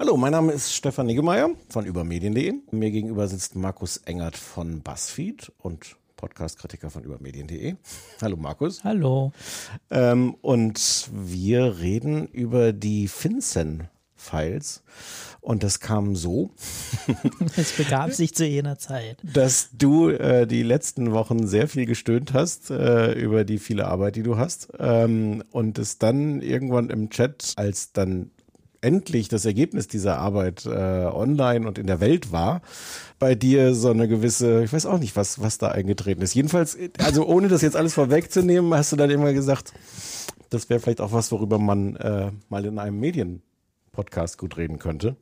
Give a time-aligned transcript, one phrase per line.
[0.00, 2.54] Hallo, mein Name ist Stefan Niggemeier von übermedien.de.
[2.70, 7.74] Mir gegenüber sitzt Markus Engert von BuzzFeed und Podcast-Kritiker von übermedien.de.
[8.22, 8.82] Hallo Markus.
[8.82, 9.32] Hallo.
[9.90, 14.84] Ähm, und wir reden über die FinCEN-Files.
[15.42, 16.48] Und das kam so.
[17.56, 19.18] es begab sich zu jener Zeit.
[19.22, 24.16] Dass du äh, die letzten Wochen sehr viel gestöhnt hast äh, über die viele Arbeit,
[24.16, 24.68] die du hast.
[24.78, 28.30] Ähm, und es dann irgendwann im Chat, als dann
[28.80, 32.62] endlich das Ergebnis dieser Arbeit äh, online und in der Welt war,
[33.18, 36.34] bei dir so eine gewisse, ich weiß auch nicht, was, was da eingetreten ist.
[36.34, 39.72] Jedenfalls, also ohne das jetzt alles vorwegzunehmen, hast du dann immer gesagt,
[40.48, 45.16] das wäre vielleicht auch was, worüber man äh, mal in einem Medienpodcast gut reden könnte.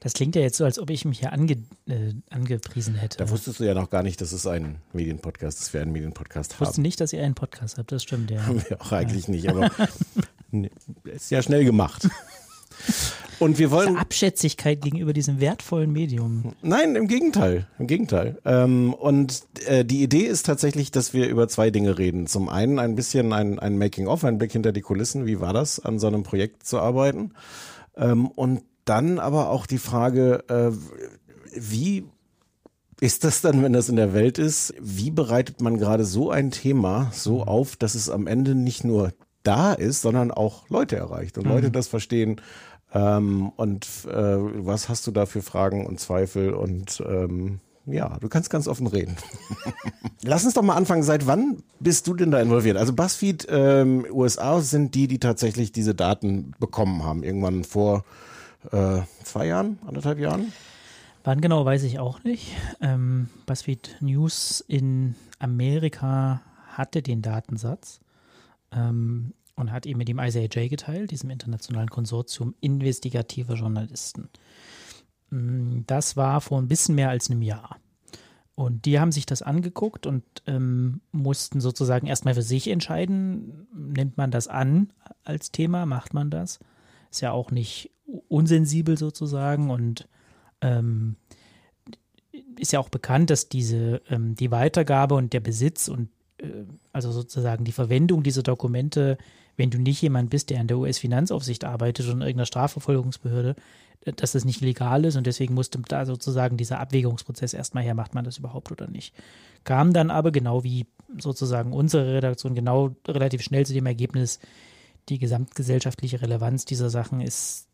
[0.00, 1.56] Das klingt ja jetzt so, als ob ich mich hier ange,
[1.88, 3.18] äh, angepriesen hätte.
[3.18, 5.92] Da wusstest du ja noch gar nicht, dass es ein Medienpodcast ist, dass wir einen
[5.92, 6.62] Medienpodcast haben.
[6.62, 8.42] Ich wusste nicht, dass ihr einen Podcast habt, das stimmt, ja.
[8.46, 9.30] Haben wir auch eigentlich ja.
[9.32, 9.70] nicht, aber
[11.04, 12.08] ist ja schnell gemacht.
[13.38, 13.88] Und wir wollen.
[13.90, 16.54] Diese Abschätzigkeit gegenüber diesem wertvollen Medium.
[16.62, 17.66] Nein, im Gegenteil.
[17.78, 18.38] Im Gegenteil.
[18.44, 22.26] Ähm, und äh, die Idee ist tatsächlich, dass wir über zwei Dinge reden.
[22.26, 25.26] Zum einen ein bisschen ein, ein Making-of, ein Blick hinter die Kulissen.
[25.26, 27.32] Wie war das, an so einem Projekt zu arbeiten?
[27.96, 30.72] Ähm, und dann aber auch die Frage, äh,
[31.54, 32.04] wie
[33.00, 34.74] ist das dann, wenn das in der Welt ist?
[34.80, 39.12] Wie bereitet man gerade so ein Thema so auf, dass es am Ende nicht nur
[39.44, 41.52] da ist, sondern auch Leute erreicht und mhm.
[41.52, 42.40] Leute das verstehen,
[42.94, 46.54] ähm, und äh, was hast du da für Fragen und Zweifel?
[46.54, 49.16] Und ähm, ja, du kannst ganz offen reden.
[50.22, 51.02] Lass uns doch mal anfangen.
[51.02, 52.76] Seit wann bist du denn da involviert?
[52.76, 57.22] Also BuzzFeed ähm, USA sind die, die tatsächlich diese Daten bekommen haben.
[57.22, 58.04] Irgendwann vor
[58.72, 60.52] äh, zwei Jahren, anderthalb Jahren?
[61.24, 62.56] Wann genau, weiß ich auch nicht.
[62.80, 66.42] Ähm, BuzzFeed News in Amerika
[66.72, 68.00] hatte den Datensatz.
[68.72, 74.28] Ähm, und hat ihn mit dem ICAJ geteilt, diesem internationalen Konsortium investigativer Journalisten.
[75.30, 77.78] Mm, das war vor ein bisschen mehr als einem Jahr.
[78.54, 84.16] Und die haben sich das angeguckt und ähm, mussten sozusagen erstmal für sich entscheiden, nimmt
[84.16, 84.92] man das an
[85.22, 86.58] als Thema, macht man das?
[87.10, 87.92] Ist ja auch nicht
[88.28, 90.08] unsensibel sozusagen und
[90.60, 91.16] ähm,
[92.58, 96.08] ist ja auch bekannt, dass diese ähm, die Weitergabe und der Besitz und
[96.38, 99.18] äh, also sozusagen die Verwendung dieser Dokumente
[99.58, 103.56] wenn du nicht jemand bist, der in der US-Finanzaufsicht arbeitet oder in irgendeiner Strafverfolgungsbehörde,
[104.16, 108.14] dass das nicht legal ist und deswegen musste da sozusagen dieser Abwägungsprozess erstmal her, macht
[108.14, 109.14] man das überhaupt oder nicht.
[109.64, 110.86] Kam dann aber genau wie
[111.18, 114.38] sozusagen unsere Redaktion genau relativ schnell zu dem Ergebnis,
[115.08, 117.66] die gesamtgesellschaftliche Relevanz dieser Sachen ist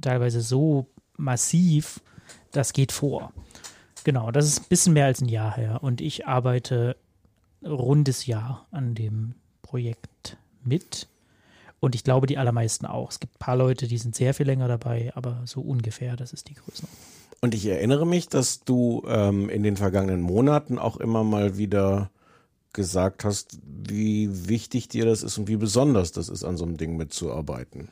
[0.00, 2.00] teilweise so massiv,
[2.50, 3.32] das geht vor.
[4.02, 6.96] Genau, das ist ein bisschen mehr als ein Jahr her und ich arbeite
[7.62, 11.06] rundes Jahr an dem Projekt mit.
[11.80, 13.10] Und ich glaube, die allermeisten auch.
[13.10, 16.32] Es gibt ein paar Leute, die sind sehr viel länger dabei, aber so ungefähr, das
[16.32, 16.84] ist die Größe.
[17.40, 22.10] Und ich erinnere mich, dass du ähm, in den vergangenen Monaten auch immer mal wieder
[22.72, 26.76] gesagt hast, wie wichtig dir das ist und wie besonders das ist, an so einem
[26.76, 27.88] Ding mitzuarbeiten.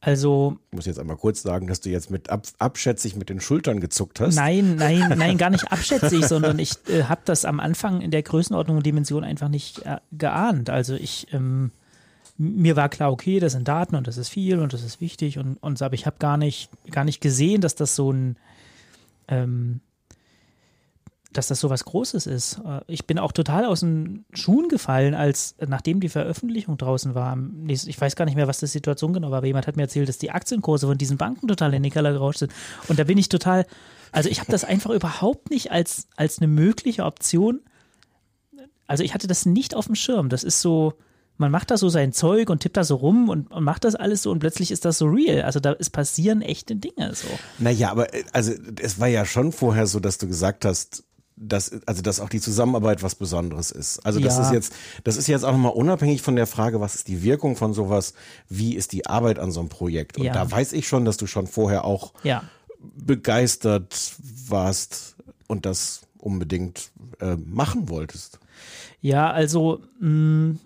[0.00, 0.58] Also.
[0.70, 3.80] Ich muss jetzt einmal kurz sagen, dass du jetzt mit ab, abschätzig mit den Schultern
[3.80, 4.34] gezuckt hast.
[4.34, 8.22] Nein, nein, nein, gar nicht abschätzig, sondern ich äh, habe das am Anfang in der
[8.22, 10.70] Größenordnung und Dimension einfach nicht äh, geahnt.
[10.70, 11.70] Also ich ähm,
[12.40, 15.36] mir war klar, okay, das sind Daten und das ist viel und das ist wichtig
[15.36, 18.38] und, und aber ich habe gar nicht, gar nicht gesehen, dass das so ein,
[19.28, 19.80] ähm,
[21.34, 22.62] dass das so was Großes ist.
[22.64, 27.36] Äh, ich bin auch total aus den Schuhen gefallen, als nachdem die Veröffentlichung draußen war.
[27.66, 30.08] Ich weiß gar nicht mehr, was die Situation genau war, aber jemand hat mir erzählt,
[30.08, 32.52] dass die Aktienkurse von diesen Banken total in die Keller gerauscht sind.
[32.88, 33.66] Und da bin ich total,
[34.12, 37.60] also ich habe das einfach überhaupt nicht als, als eine mögliche Option.
[38.86, 40.30] Also ich hatte das nicht auf dem Schirm.
[40.30, 40.94] Das ist so,
[41.40, 43.94] man macht da so sein Zeug und tippt da so rum und, und macht das
[43.94, 45.42] alles so und plötzlich ist das so real.
[45.42, 47.28] Also da ist passieren echte Dinge so.
[47.58, 51.02] Naja, aber äh, also es war ja schon vorher so, dass du gesagt hast,
[51.36, 54.00] dass, also dass auch die Zusammenarbeit was Besonderes ist.
[54.00, 54.42] Also das ja.
[54.42, 54.74] ist jetzt,
[55.04, 58.12] das ist jetzt auch nochmal unabhängig von der Frage, was ist die Wirkung von sowas,
[58.50, 60.18] wie ist die Arbeit an so einem Projekt.
[60.18, 60.34] Und ja.
[60.34, 62.42] da weiß ich schon, dass du schon vorher auch ja.
[62.78, 64.12] begeistert
[64.46, 65.16] warst
[65.46, 66.90] und das unbedingt
[67.20, 68.38] äh, machen wolltest.
[69.00, 70.58] Ja, also mh, mm,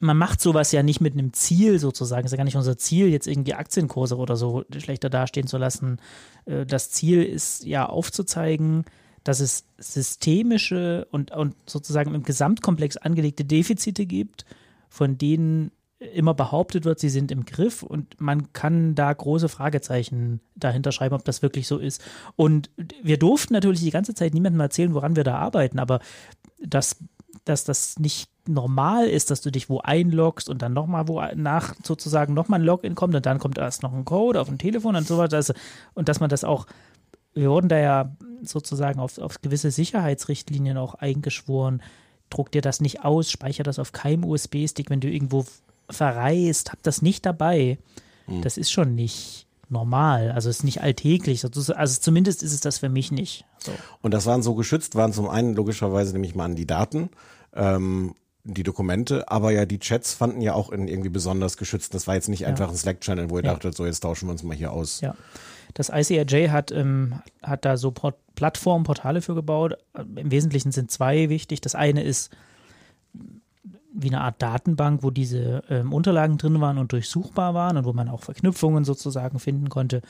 [0.00, 2.24] man macht sowas ja nicht mit einem Ziel sozusagen.
[2.24, 5.58] Es ist ja gar nicht unser Ziel, jetzt irgendwie Aktienkurse oder so schlechter dastehen zu
[5.58, 5.98] lassen.
[6.46, 8.84] Äh, das Ziel ist ja aufzuzeigen,
[9.24, 14.46] dass es systemische und, und sozusagen im Gesamtkomplex angelegte Defizite gibt,
[14.88, 15.70] von denen
[16.14, 21.14] immer behauptet wird, sie sind im Griff und man kann da große Fragezeichen dahinter schreiben,
[21.14, 22.02] ob das wirklich so ist.
[22.36, 22.70] Und
[23.02, 26.00] wir durften natürlich die ganze Zeit niemandem erzählen, woran wir da arbeiten, aber
[26.58, 26.96] dass,
[27.44, 31.74] dass das nicht normal ist, dass du dich wo einloggst und dann nochmal wo nach
[31.82, 34.96] sozusagen nochmal ein Login kommt und dann kommt erst noch ein Code auf dem Telefon
[34.96, 35.42] und so weiter.
[35.94, 36.66] Und dass man das auch,
[37.34, 41.82] wir wurden da ja sozusagen auf, auf gewisse Sicherheitsrichtlinien auch eingeschworen.
[42.30, 45.44] Druck dir das nicht aus, speicher das auf keinem USB-Stick, wenn du irgendwo
[45.88, 47.78] verreist, hab das nicht dabei.
[48.26, 48.42] Mhm.
[48.42, 50.32] Das ist schon nicht normal.
[50.32, 51.44] Also es ist nicht alltäglich.
[51.44, 53.44] Also zumindest ist es das für mich nicht.
[53.58, 53.72] So.
[54.02, 57.10] Und das waren so geschützt, waren zum einen logischerweise nämlich mal an die Daten.
[57.54, 58.14] Ähm,
[58.44, 61.94] die Dokumente, aber ja, die Chats fanden ja auch in irgendwie besonders geschützt.
[61.94, 62.48] Das war jetzt nicht ja.
[62.48, 63.52] einfach ein Slack-Channel, wo ihr ja.
[63.52, 65.00] dachtet, so jetzt tauschen wir uns mal hier aus.
[65.00, 65.14] Ja.
[65.74, 69.74] Das ICRJ hat, ähm, hat da so Port Plattformen, Portale für gebaut.
[70.16, 71.60] Im Wesentlichen sind zwei wichtig.
[71.60, 72.30] Das eine ist
[73.92, 77.92] wie eine Art Datenbank, wo diese ähm, Unterlagen drin waren und durchsuchbar waren und wo
[77.92, 80.02] man auch Verknüpfungen sozusagen finden konnte.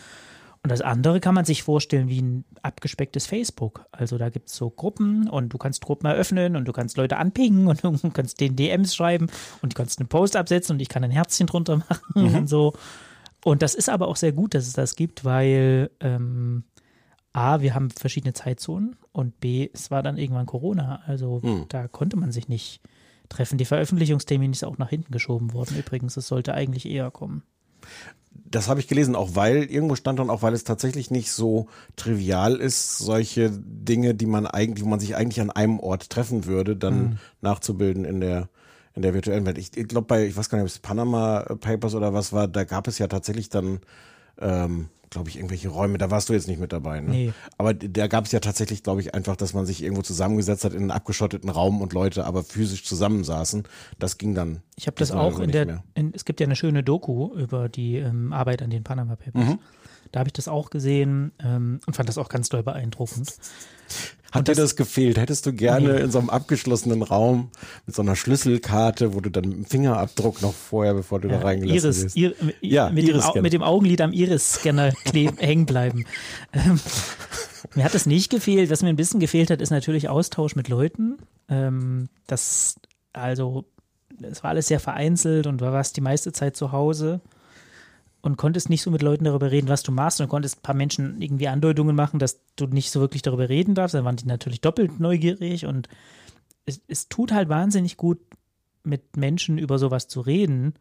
[0.63, 3.87] Und das andere kann man sich vorstellen wie ein abgespecktes Facebook.
[3.93, 7.17] Also da gibt es so Gruppen und du kannst Gruppen eröffnen und du kannst Leute
[7.17, 9.29] anpingen und du kannst den DMs schreiben
[9.63, 12.35] und du kannst einen Post absetzen und ich kann ein Herzchen drunter machen mhm.
[12.35, 12.75] und so.
[13.43, 16.65] Und das ist aber auch sehr gut, dass es das gibt, weil ähm,
[17.33, 21.01] A, wir haben verschiedene Zeitzonen und B, es war dann irgendwann Corona.
[21.07, 21.67] Also mhm.
[21.69, 22.83] da konnte man sich nicht
[23.31, 23.57] treffen.
[23.57, 26.19] Die Veröffentlichungstermin ist auch nach hinten geschoben worden übrigens.
[26.19, 27.45] Es sollte eigentlich eher kommen.
[28.33, 31.69] Das habe ich gelesen, auch weil, irgendwo stand dann auch, weil es tatsächlich nicht so
[31.95, 36.47] trivial ist, solche Dinge, die man eigentlich, wo man sich eigentlich an einem Ort treffen
[36.47, 37.19] würde, dann mhm.
[37.43, 38.49] nachzubilden in der,
[38.95, 39.59] in der virtuellen Welt.
[39.59, 42.49] Ich, ich glaube, bei, ich weiß gar nicht, ob es Panama Papers oder was war,
[42.49, 43.81] da gab es ja tatsächlich dann
[44.41, 47.01] ähm, glaube ich, irgendwelche Räume, da warst du jetzt nicht mit dabei.
[47.01, 47.11] Ne?
[47.11, 47.33] Nee.
[47.59, 50.73] Aber da gab es ja tatsächlich, glaube ich, einfach, dass man sich irgendwo zusammengesetzt hat
[50.73, 53.65] in einen abgeschotteten Raum und Leute aber physisch zusammensaßen.
[53.99, 54.63] Das ging dann.
[54.77, 57.97] Ich habe das auch in der, in, es gibt ja eine schöne Doku über die
[57.97, 59.49] ähm, Arbeit an den Panama Papers.
[59.49, 59.59] Mhm.
[60.13, 63.35] Da habe ich das auch gesehen ähm, und fand das auch ganz doll beeindruckend.
[64.33, 65.19] Hat dir das gefehlt?
[65.19, 67.51] Hättest du gerne in so einem abgeschlossenen Raum
[67.87, 71.39] mit so einer Schlüsselkarte, wo du dann mit dem Fingerabdruck noch vorher, bevor du ja,
[71.39, 72.17] da reingelassen Iris, wirst?
[72.17, 74.93] Ir, ja, mit, Iris dem, mit dem Augenlid am Iris-Scanner
[75.39, 76.05] hängen bleiben.
[76.53, 76.81] Ähm,
[77.75, 78.71] mir hat es nicht gefehlt.
[78.71, 81.19] Was mir ein bisschen gefehlt hat, ist natürlich Austausch mit Leuten.
[81.49, 82.77] Ähm, das,
[83.13, 83.65] also,
[84.23, 87.21] es war alles sehr vereinzelt und war was die meiste Zeit zu Hause
[88.23, 90.75] und konntest nicht so mit Leuten darüber reden, was du machst und konntest ein paar
[90.75, 93.95] Menschen irgendwie Andeutungen machen, dass du nicht so wirklich darüber reden darfst.
[93.95, 95.89] Dann waren die natürlich doppelt neugierig und
[96.67, 98.19] es, es tut halt wahnsinnig gut,
[98.83, 100.75] mit Menschen über sowas zu reden,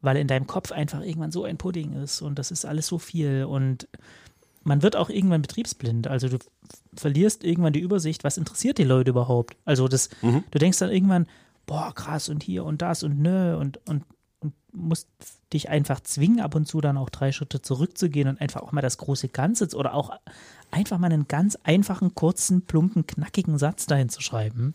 [0.00, 2.98] weil in deinem Kopf einfach irgendwann so ein Pudding ist und das ist alles so
[2.98, 3.88] viel und
[4.64, 6.08] man wird auch irgendwann betriebsblind.
[6.08, 6.38] Also du
[6.96, 9.56] verlierst irgendwann die Übersicht, was interessiert die Leute überhaupt.
[9.64, 10.42] Also das, mhm.
[10.50, 11.26] du denkst dann irgendwann,
[11.66, 14.04] boah, krass und hier und das und nö und, und und
[14.74, 15.08] musst
[15.52, 18.80] dich einfach zwingen, ab und zu dann auch drei Schritte zurückzugehen und einfach auch mal
[18.80, 20.10] das große Ganze oder auch
[20.70, 24.74] einfach mal einen ganz einfachen, kurzen, plumpen, knackigen Satz dahin zu schreiben.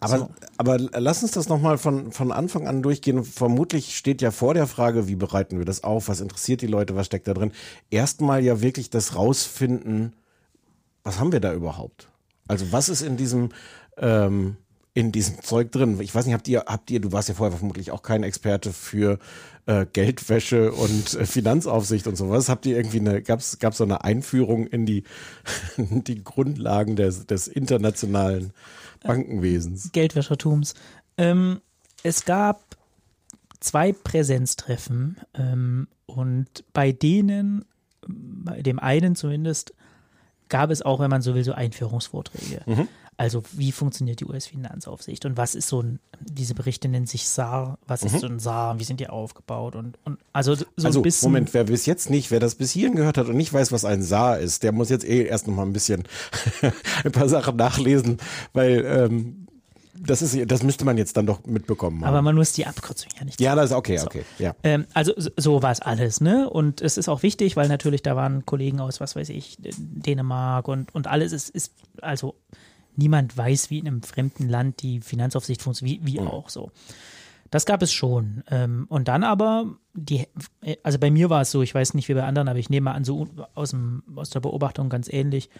[0.00, 0.30] Aber, so.
[0.56, 3.22] aber lass uns das nochmal von, von Anfang an durchgehen.
[3.22, 6.96] Vermutlich steht ja vor der Frage, wie bereiten wir das auf, was interessiert die Leute,
[6.96, 7.52] was steckt da drin.
[7.90, 10.14] Erstmal ja wirklich das rausfinden,
[11.02, 12.08] was haben wir da überhaupt?
[12.48, 13.50] Also was ist in diesem
[13.98, 14.56] ähm,
[15.00, 15.98] in diesem Zeug drin.
[16.00, 18.70] Ich weiß nicht, habt ihr, habt ihr, du warst ja vorher vermutlich auch kein Experte
[18.70, 19.18] für
[19.64, 22.50] äh, Geldwäsche und äh, Finanzaufsicht und sowas.
[22.50, 25.04] Habt ihr irgendwie eine, gab's, gab's so eine Einführung in die,
[25.78, 28.52] die Grundlagen des, des internationalen
[29.02, 29.90] Bankenwesens?
[29.92, 30.74] Geldwäschertums.
[31.16, 31.62] Ähm,
[32.02, 32.76] es gab
[33.58, 37.64] zwei Präsenztreffen ähm, und bei denen,
[38.06, 39.72] bei dem einen zumindest,
[40.50, 42.60] gab es auch, wenn man so will, so Einführungsvorträge.
[42.66, 42.88] Mhm.
[43.20, 47.78] Also wie funktioniert die US-Finanzaufsicht und was ist so ein, diese Berichte nennen sich SAR,
[47.86, 48.18] was ist mhm.
[48.18, 51.30] so ein SAR, wie sind die aufgebaut und, und also so also, ein bisschen.
[51.30, 53.84] Moment, wer bis jetzt nicht, wer das bis hierhin gehört hat und nicht weiß, was
[53.84, 56.04] ein SAR ist, der muss jetzt eh erst noch mal ein bisschen
[57.04, 58.16] ein paar Sachen nachlesen,
[58.54, 59.46] weil ähm,
[59.94, 62.00] das ist, das müsste man jetzt dann doch mitbekommen.
[62.00, 62.08] Haben.
[62.08, 63.38] Aber man muss die Abkürzung ja nicht.
[63.38, 64.06] Ja, das ist okay, so.
[64.06, 64.54] okay, ja.
[64.62, 66.48] Ähm, also so, so war es alles, ne?
[66.48, 70.68] Und es ist auch wichtig, weil natürlich da waren Kollegen aus, was weiß ich, Dänemark
[70.68, 72.34] und und alles ist, ist also
[73.00, 76.70] niemand weiß, wie in einem fremden Land die Finanzaufsicht funktioniert, wie, wie auch so.
[77.50, 78.44] Das gab es schon.
[78.48, 80.26] Ähm, und dann aber, die,
[80.84, 82.92] also bei mir war es so, ich weiß nicht wie bei anderen, aber ich nehme
[82.92, 85.50] an, so aus, dem, aus der Beobachtung ganz ähnlich.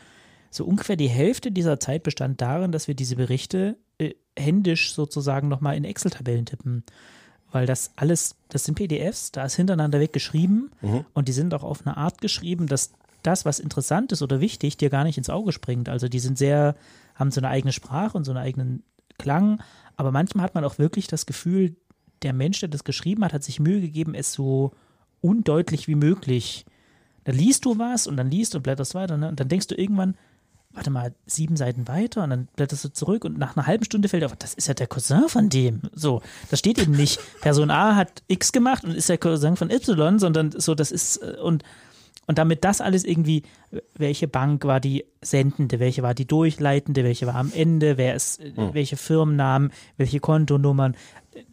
[0.50, 5.48] So ungefähr die Hälfte dieser Zeit bestand darin, dass wir diese Berichte äh, händisch sozusagen
[5.48, 6.84] nochmal in Excel-Tabellen tippen.
[7.50, 11.04] Weil das alles, das sind PDFs, da ist hintereinander weg geschrieben mhm.
[11.14, 12.92] und die sind auch auf eine Art geschrieben, dass
[13.24, 15.88] das, was interessant ist oder wichtig, dir gar nicht ins Auge springt.
[15.88, 16.76] Also die sind sehr
[17.20, 18.82] haben so eine eigene Sprache und so einen eigenen
[19.18, 19.62] Klang.
[19.96, 21.76] Aber manchmal hat man auch wirklich das Gefühl,
[22.22, 24.72] der Mensch, der das geschrieben hat, hat sich Mühe gegeben, es so
[25.20, 26.66] undeutlich wie möglich.
[27.24, 29.28] Da liest du was und dann liest und blätterst weiter, ne?
[29.28, 30.16] Und dann denkst du irgendwann,
[30.72, 34.08] warte mal, sieben Seiten weiter und dann blätterst du zurück und nach einer halben Stunde
[34.08, 35.82] fällt auf, das ist ja der Cousin von dem.
[35.92, 39.70] So, das steht eben nicht, Person A hat X gemacht und ist der Cousin von
[39.70, 41.64] Y, sondern so, das ist, äh, und,
[42.26, 43.42] und damit das alles irgendwie,
[43.96, 48.40] welche Bank war die sendende, welche war die durchleitende, welche war am Ende, wer ist,
[48.40, 48.72] hm.
[48.72, 50.96] welche Firmennamen, welche Kontonummern,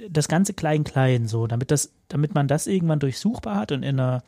[0.09, 4.23] das ganze klein-klein so, damit das, damit man das irgendwann durchsuchbar hat und in einer,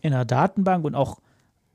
[0.00, 1.18] in einer Datenbank und auch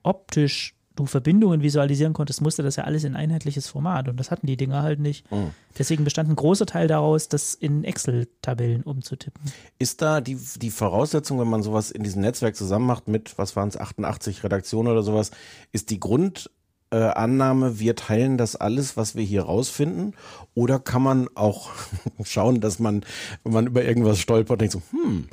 [0.04, 4.48] optisch du Verbindungen visualisieren konntest, musste das ja alles in einheitliches Format und das hatten
[4.48, 5.30] die Dinger halt nicht.
[5.32, 5.52] Mhm.
[5.78, 9.42] Deswegen bestand ein großer Teil daraus, das in Excel-Tabellen umzutippen.
[9.80, 13.56] Ist da die, die Voraussetzung, wenn man sowas in diesem Netzwerk zusammen macht mit, was
[13.56, 15.32] waren es, 88 Redaktionen oder sowas,
[15.72, 20.14] ist die Grundannahme, äh, wir teilen das alles, was wir hier rausfinden?
[20.54, 21.72] Oder kann man auch
[22.24, 23.04] schauen, dass man,
[23.44, 25.28] wenn man über irgendwas stolpert, denkt so, hm,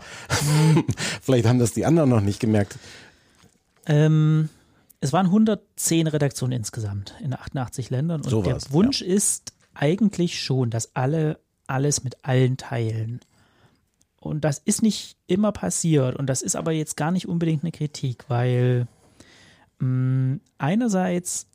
[1.21, 2.79] vielleicht haben das die anderen noch nicht gemerkt.
[3.87, 4.49] Ähm,
[5.01, 8.21] es waren 110 Redaktionen insgesamt in 88 Ländern.
[8.21, 9.09] Und so der Wunsch ja.
[9.09, 13.21] ist eigentlich schon, dass alle alles mit allen teilen.
[14.21, 16.17] Und das ist nicht immer passiert.
[16.17, 18.87] Und das ist aber jetzt gar nicht unbedingt eine Kritik, weil
[19.79, 21.47] mh, mm, einerseits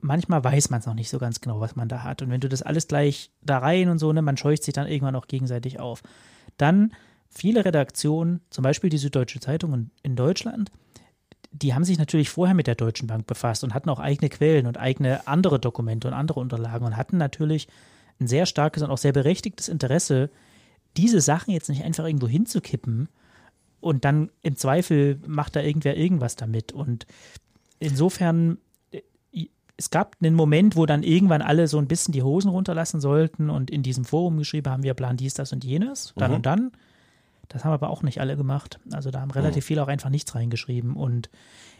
[0.00, 2.22] manchmal weiß man es noch nicht so ganz genau, was man da hat.
[2.22, 4.88] Und wenn du das alles gleich da rein und so, ne, man scheucht sich dann
[4.88, 6.02] irgendwann auch gegenseitig auf.
[6.56, 6.92] Dann
[7.28, 10.70] viele Redaktionen, zum Beispiel die Süddeutsche Zeitung in Deutschland,
[11.50, 14.66] die haben sich natürlich vorher mit der Deutschen Bank befasst und hatten auch eigene Quellen
[14.66, 17.68] und eigene andere Dokumente und andere Unterlagen und hatten natürlich
[18.20, 20.30] ein sehr starkes und auch sehr berechtigtes Interesse,
[20.96, 23.08] diese Sachen jetzt nicht einfach irgendwo hinzukippen
[23.80, 26.72] und dann im Zweifel macht da irgendwer irgendwas damit.
[26.72, 27.06] Und
[27.78, 28.58] insofern,
[28.90, 29.02] äh,
[29.76, 33.50] es gab einen Moment, wo dann irgendwann alle so ein bisschen die Hosen runterlassen sollten
[33.50, 36.36] und in diesem Forum geschrieben haben, wir planen dies, das und jenes, dann mhm.
[36.36, 36.72] und dann.
[37.48, 38.78] Das haben aber auch nicht alle gemacht.
[38.92, 40.94] Also da haben relativ viele auch einfach nichts reingeschrieben.
[40.96, 41.30] Und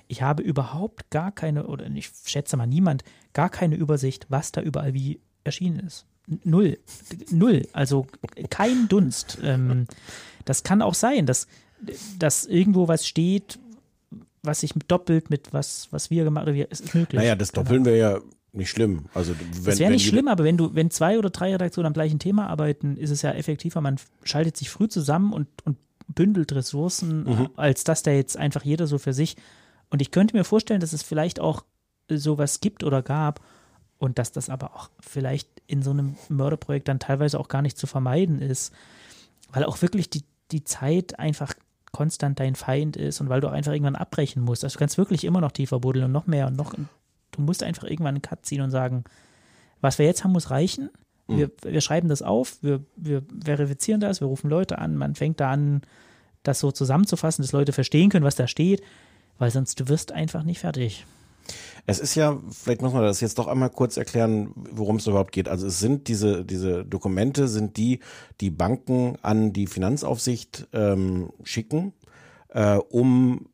[0.07, 4.63] ich habe überhaupt gar keine, oder ich schätze mal niemand, gar keine Übersicht, was da
[4.63, 6.07] überall wie erschienen ist.
[6.45, 6.79] Null.
[7.31, 7.67] Null.
[7.73, 8.07] Also
[8.51, 9.39] kein Dunst.
[9.43, 9.87] Ähm,
[10.45, 11.47] das kann auch sein, dass,
[12.19, 13.59] dass irgendwo was steht,
[14.43, 16.67] was sich doppelt mit was, was wir gemacht haben.
[16.71, 17.19] Es ist möglich.
[17.21, 18.21] Naja, das doppeln wir ja
[18.53, 19.07] nicht schlimm.
[19.15, 21.93] Also wenn, das wäre nicht schlimm, aber wenn du, wenn zwei oder drei Redaktionen am
[21.93, 23.81] gleichen Thema arbeiten, ist es ja effektiver.
[23.81, 25.77] Man schaltet sich früh zusammen und, und
[26.09, 27.51] bündelt Ressourcen, mhm.
[27.57, 29.37] als dass da jetzt einfach jeder so für sich.
[29.91, 31.65] Und ich könnte mir vorstellen, dass es vielleicht auch
[32.09, 33.41] sowas gibt oder gab
[33.99, 37.77] und dass das aber auch vielleicht in so einem Mörderprojekt dann teilweise auch gar nicht
[37.77, 38.73] zu vermeiden ist,
[39.53, 41.55] weil auch wirklich die, die Zeit einfach
[41.93, 44.65] konstant dein Feind ist und weil du auch einfach irgendwann abbrechen musst.
[44.65, 46.75] Also du kannst wirklich immer noch tiefer buddeln und noch mehr und noch
[47.39, 49.05] Du musst einfach irgendwann einen Cut ziehen und sagen,
[49.81, 50.91] was wir jetzt haben, muss reichen.
[51.29, 51.53] Wir, mhm.
[51.63, 55.51] wir schreiben das auf, wir, wir verifizieren das, wir rufen Leute an, man fängt da
[55.51, 55.83] an,
[56.43, 58.83] das so zusammenzufassen, dass Leute verstehen können, was da steht,
[59.39, 61.05] weil sonst du wirst einfach nicht fertig.
[61.87, 65.33] Es ist ja, vielleicht muss man das jetzt doch einmal kurz erklären, worum es überhaupt
[65.33, 65.49] geht.
[65.49, 68.01] Also es sind diese, diese Dokumente, sind die,
[68.41, 71.93] die Banken an die Finanzaufsicht ähm, schicken,
[72.51, 73.47] äh, um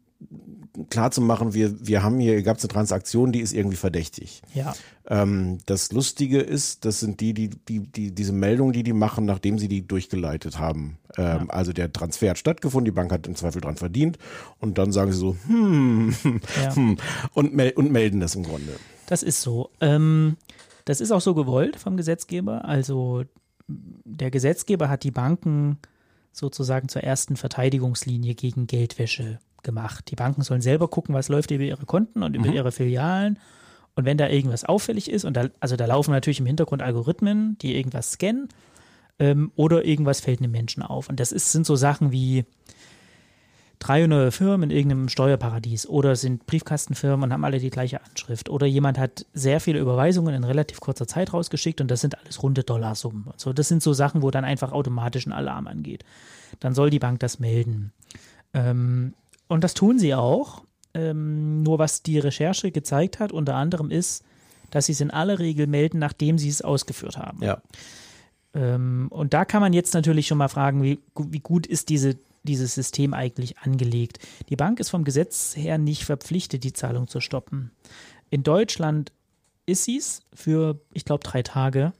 [0.91, 4.43] klar zu machen, wir, wir haben hier, gab es eine Transaktion, die ist irgendwie verdächtig.
[4.55, 4.75] Ja.
[5.07, 9.25] Ähm, das Lustige ist, das sind die, die, die, die, diese Meldungen, die die machen,
[9.25, 10.99] nachdem sie die durchgeleitet haben.
[11.17, 11.47] Ähm, ja.
[11.49, 14.19] Also der Transfer hat stattgefunden, die Bank hat im Zweifel dran verdient
[14.61, 16.15] und dann sagen sie so, hm,
[16.63, 16.75] ja.
[16.75, 16.97] hm
[17.35, 18.75] und, mel und melden das im Grunde.
[19.07, 19.71] Das ist so.
[19.81, 20.37] Ähm,
[20.85, 22.65] das ist auch so gewollt vom Gesetzgeber.
[22.65, 23.25] Also
[23.69, 25.79] der Gesetzgeber hat die Banken
[26.33, 30.11] sozusagen zur ersten Verteidigungslinie gegen Geldwäsche gemacht.
[30.11, 32.55] Die Banken sollen selber gucken, was läuft über ihre Konten und über mhm.
[32.55, 33.39] ihre Filialen.
[33.97, 37.57] Und wenn da irgendwas auffällig ist, und da, also da laufen natürlich im Hintergrund Algorithmen,
[37.59, 38.49] die irgendwas scannen,
[39.19, 41.09] ähm, oder irgendwas fällt einem Menschen auf.
[41.09, 42.45] Und das ist, sind so Sachen wie
[43.79, 48.49] drei neue Firmen in irgendeinem Steuerparadies oder sind Briefkastenfirmen und haben alle die gleiche Anschrift.
[48.49, 52.43] Oder jemand hat sehr viele Überweisungen in relativ kurzer Zeit rausgeschickt und das sind alles
[52.43, 53.29] runde Dollarsummen.
[53.33, 56.05] Also das sind so Sachen, wo dann einfach automatisch ein Alarm angeht.
[56.61, 57.93] Dann soll die Bank das melden.
[58.55, 59.15] Ähm,
[59.49, 60.65] und das tun sie auch.
[60.97, 64.25] Ähm, nur was die Recherche gezeigt hat, unter anderem ist,
[64.71, 67.43] dass sie es in aller Regel melden, nachdem sie es ausgeführt haben.
[67.43, 67.61] Ja.
[68.55, 72.17] Ähm, und da kann man jetzt natürlich schon mal fragen, wie, wie gut ist diese,
[72.45, 74.21] dieses System eigentlich angelegt?
[74.49, 77.73] Die Bank ist vom Gesetz her nicht verpflichtet, die Zahlung zu stoppen.
[78.31, 79.13] In Deutschland
[79.67, 81.93] ist sie es für, ich glaube, drei Tage.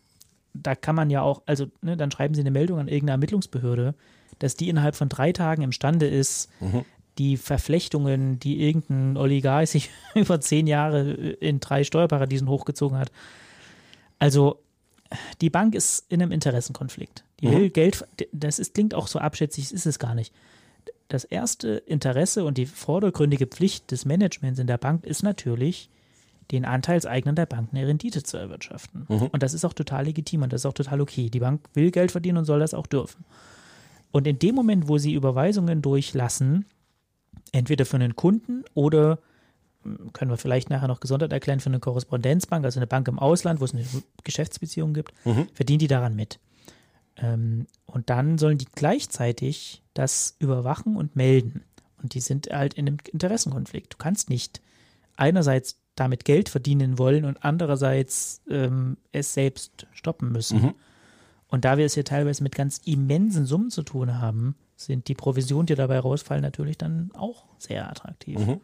[0.53, 3.95] Da kann man ja auch, also ne, dann schreiben sie eine Meldung an irgendeine Ermittlungsbehörde,
[4.39, 6.85] dass die innerhalb von drei Tagen imstande ist, mhm
[7.19, 13.11] die Verflechtungen, die irgendein Oligarch sich über zehn Jahre in drei Steuerparadiesen hochgezogen hat.
[14.19, 14.61] Also
[15.41, 17.25] die Bank ist in einem Interessenkonflikt.
[17.41, 17.73] Die will mhm.
[17.73, 20.33] Geld, das ist, klingt auch so abschätzig, ist es gar nicht.
[21.09, 25.91] Das erste Interesse und die vordergründige Pflicht des Managements in der Bank ist natürlich,
[26.51, 29.07] den Anteilseignern der Bank eine Rendite zu erwirtschaften.
[29.09, 29.29] Mhm.
[29.29, 31.31] Und das ist auch total legitim und das ist auch total okay.
[31.31, 33.25] Die Bank will Geld verdienen und soll das auch dürfen.
[34.13, 36.67] Und in dem Moment, wo sie Überweisungen durchlassen,
[37.55, 39.19] entweder für einen Kunden oder
[39.83, 43.19] hm, können wir vielleicht nachher noch gesondert erklären, für eine Korrespondenzbank, also eine Bank im
[43.19, 43.85] Ausland, wo es eine
[44.25, 45.49] Geschäftsbeziehung gibt, Mhm.
[45.55, 46.41] verdienen die daran mit.
[47.17, 51.63] Ähm, und dann sollen die gleichzeitig das überwachen und melden.
[52.03, 53.95] Und die sind halt in einem Interessenkonflikt.
[53.95, 54.61] Du kannst nicht
[55.17, 60.61] einerseits damit Geld verdienen wollen und andererseits ähm, es selbst stoppen müssen.
[60.61, 60.75] Mhm.
[61.47, 65.15] Und da wir es hier teilweise mit ganz immensen Summen zu tun haben, sind die
[65.15, 68.39] Provisionen, die dabei rausfallen, natürlich dann auch sehr attraktiv.
[68.39, 68.61] Mhm.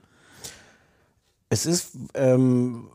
[1.48, 2.88] Es ist, ähm,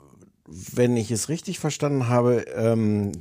[0.48, 3.12] wenn ich es richtig verstanden habe, ähm,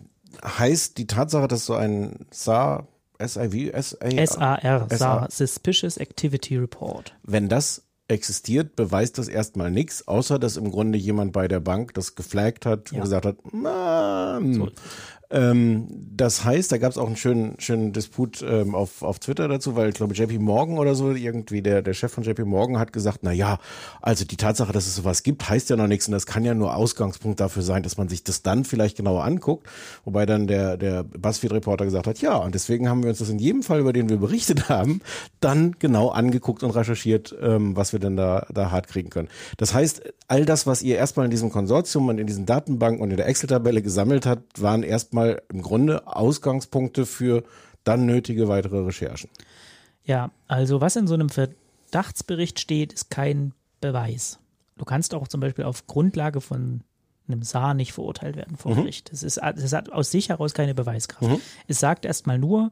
[0.45, 2.87] heißt die Tatsache, dass so ein SAR,
[3.19, 3.73] SIV,
[4.27, 7.15] SAR, SAR, Suspicious Activity Report.
[7.23, 11.95] wenn das existiert, beweist das erstmal nichts, außer dass im Grunde jemand bei der Bank
[11.95, 13.03] das geflaggt hat und Ja.
[13.05, 14.53] gesagt hat, Mann.
[14.55, 14.69] So.
[15.31, 19.49] Ähm, das heißt, da gab es auch einen schönen, schönen Disput ähm, auf, auf Twitter
[19.49, 22.79] dazu, weil ich glaube, JP Morgan oder so, irgendwie der, der Chef von JP Morgan
[22.79, 23.59] hat gesagt, na ja,
[24.01, 26.55] also die Tatsache, dass es sowas gibt, heißt ja noch nichts und das kann ja
[26.55, 29.67] nur Ausgangspunkt dafür sein, dass man sich das dann vielleicht genauer anguckt.
[30.05, 33.39] Wobei dann der, der BuzzFeed-Reporter gesagt hat, ja, und deswegen haben wir uns das in
[33.39, 35.01] jedem Fall, über den wir berichtet haben,
[35.41, 39.29] dann genau angeguckt und recherchiert, ähm, was wir denn da, da hart kriegen können.
[39.57, 43.11] Das heißt, all das, was ihr erstmal in diesem Konsortium und in diesen Datenbanken und
[43.11, 45.14] in der Excel-Tabelle gesammelt habt, waren erstmal
[45.49, 47.45] im Grunde Ausgangspunkte für
[47.85, 49.31] dann nötige weitere Recherchen.
[50.05, 54.39] Ja, also was in so einem Verdachtsbericht steht, ist kein Beweis.
[54.77, 56.83] Du kannst auch zum Beispiel auf Grundlage von
[57.27, 59.11] einem SAR nicht verurteilt werden vor Gericht.
[59.13, 61.41] Das, ist, hat aus sich heraus keine Beweiskraft.
[61.69, 62.71] Es sagt erstmal nur,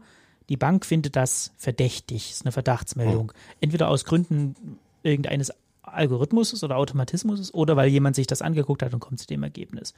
[0.49, 3.32] die Bank findet das verdächtig, ist eine Verdachtsmeldung.
[3.61, 9.00] Entweder aus Gründen irgendeines Algorithmus oder Automatismus oder weil jemand sich das angeguckt hat und
[9.00, 9.94] kommt zu dem Ergebnis.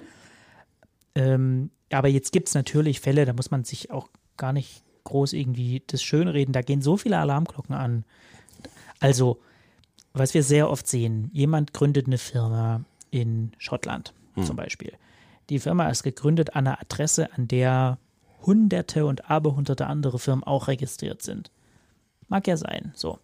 [1.15, 5.33] Ähm, aber jetzt gibt es natürlich Fälle, da muss man sich auch gar nicht groß
[5.33, 8.05] irgendwie das Schönreden, da gehen so viele Alarmglocken an.
[9.01, 9.41] Also,
[10.13, 14.93] was wir sehr oft sehen, jemand gründet eine Firma in Schottland zum Beispiel.
[15.51, 17.99] Die Firma ist gegründet an einer Adresse, an der
[18.43, 21.51] hunderte und aberhunderte andere Firmen auch registriert sind.
[22.29, 23.19] Mag ja sein, so.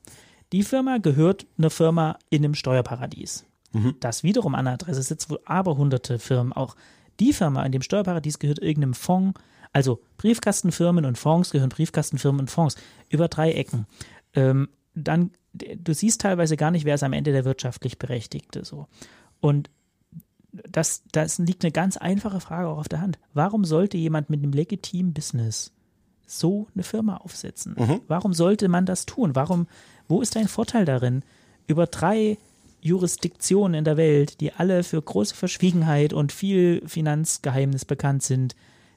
[0.53, 3.47] Die Firma gehört einer Firma in einem Steuerparadies.
[4.01, 6.77] Das wiederum an einer Adresse sitzt, wo aberhunderte Firmen auch.
[7.21, 9.39] Die Firma in dem Steuerparadies gehört irgendeinem Fonds.
[9.73, 12.77] Also Briefkastenfirmen und Fonds gehören Briefkastenfirmen und Fonds
[13.09, 13.87] über drei Ecken.
[14.35, 18.65] Ähm, dann, du siehst teilweise gar nicht, wer ist am Ende der wirtschaftlich Berechtigte.
[18.65, 18.89] So.
[19.41, 19.71] Und
[20.53, 23.19] das, das liegt eine ganz einfache Frage auch auf der Hand.
[23.35, 25.73] Warum sollte jemand mit einem legitimen Business
[26.27, 27.75] so eine Firma aufsetzen?
[28.09, 29.37] Warum sollte man das tun?
[29.37, 29.67] Warum,
[30.09, 31.23] wo ist dein Vorteil darin,
[31.67, 32.39] über drei
[32.81, 38.55] Jurisdiktionen in der Welt, die alle für große Verschwiegenheit und viel Finanzgeheimnis bekannt sind,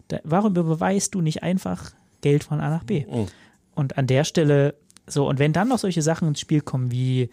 [0.08, 1.91] da, warum überweist du nicht einfach
[2.22, 3.06] Geld von A nach B?
[3.76, 4.76] Und an der Stelle,
[5.08, 7.30] so, und wenn dann noch solche Sachen ins Spiel kommen wie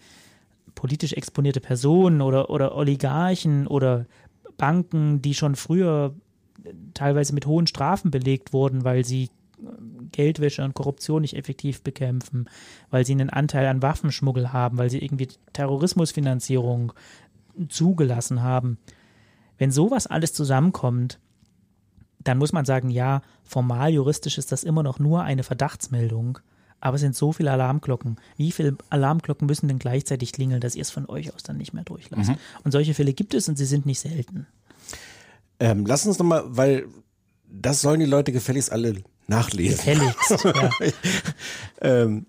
[0.75, 4.05] politisch exponierte Personen oder, oder Oligarchen oder
[4.57, 6.13] Banken, die schon früher
[6.93, 9.29] teilweise mit hohen Strafen belegt wurden, weil sie
[10.11, 12.49] Geldwäsche und Korruption nicht effektiv bekämpfen,
[12.89, 16.93] weil sie einen Anteil an Waffenschmuggel haben, weil sie irgendwie Terrorismusfinanzierung
[17.69, 18.77] zugelassen haben.
[19.57, 21.19] Wenn sowas alles zusammenkommt,
[22.19, 26.39] dann muss man sagen, ja, formal juristisch ist das immer noch nur eine Verdachtsmeldung,
[26.79, 28.17] aber es sind so viele Alarmglocken.
[28.37, 31.73] Wie viele Alarmglocken müssen denn gleichzeitig klingeln, dass ihr es von euch aus dann nicht
[31.73, 32.31] mehr durchlasst?
[32.63, 34.47] Und solche Fälle gibt es und sie sind nicht selten.
[35.59, 36.87] Ähm, lass uns nochmal, weil
[37.47, 39.77] das sollen die Leute gefälligst alle nachlesen.
[39.77, 40.43] Gefälligst.
[40.43, 40.69] ja.
[41.81, 42.25] Ähm,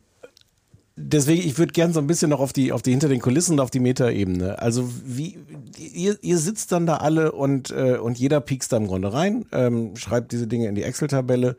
[0.97, 3.55] deswegen, ich würde gern so ein bisschen noch auf die, auf die hinter den Kulissen
[3.55, 4.61] und auf die Metaebene.
[4.61, 5.39] Also wie,
[5.79, 9.47] ihr, ihr sitzt dann da alle und, äh, und jeder piekst da im Grunde rein,
[9.53, 11.57] ähm, schreibt diese Dinge in die Excel-Tabelle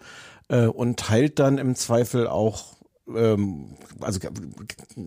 [0.49, 2.73] äh, und teilt dann im Zweifel auch
[3.13, 4.19] ähm, also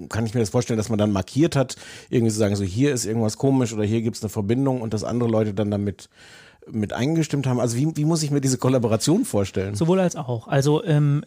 [0.08, 1.76] kann ich mir das vorstellen, dass man dann markiert hat,
[2.10, 4.92] irgendwie zu sagen, so hier ist irgendwas komisch oder hier gibt es eine Verbindung und
[4.92, 6.10] dass andere Leute dann damit
[6.70, 7.60] mit eingestimmt haben.
[7.60, 9.74] Also wie, wie muss ich mir diese Kollaboration vorstellen?
[9.74, 10.48] Sowohl als auch.
[10.48, 11.22] Also ähm,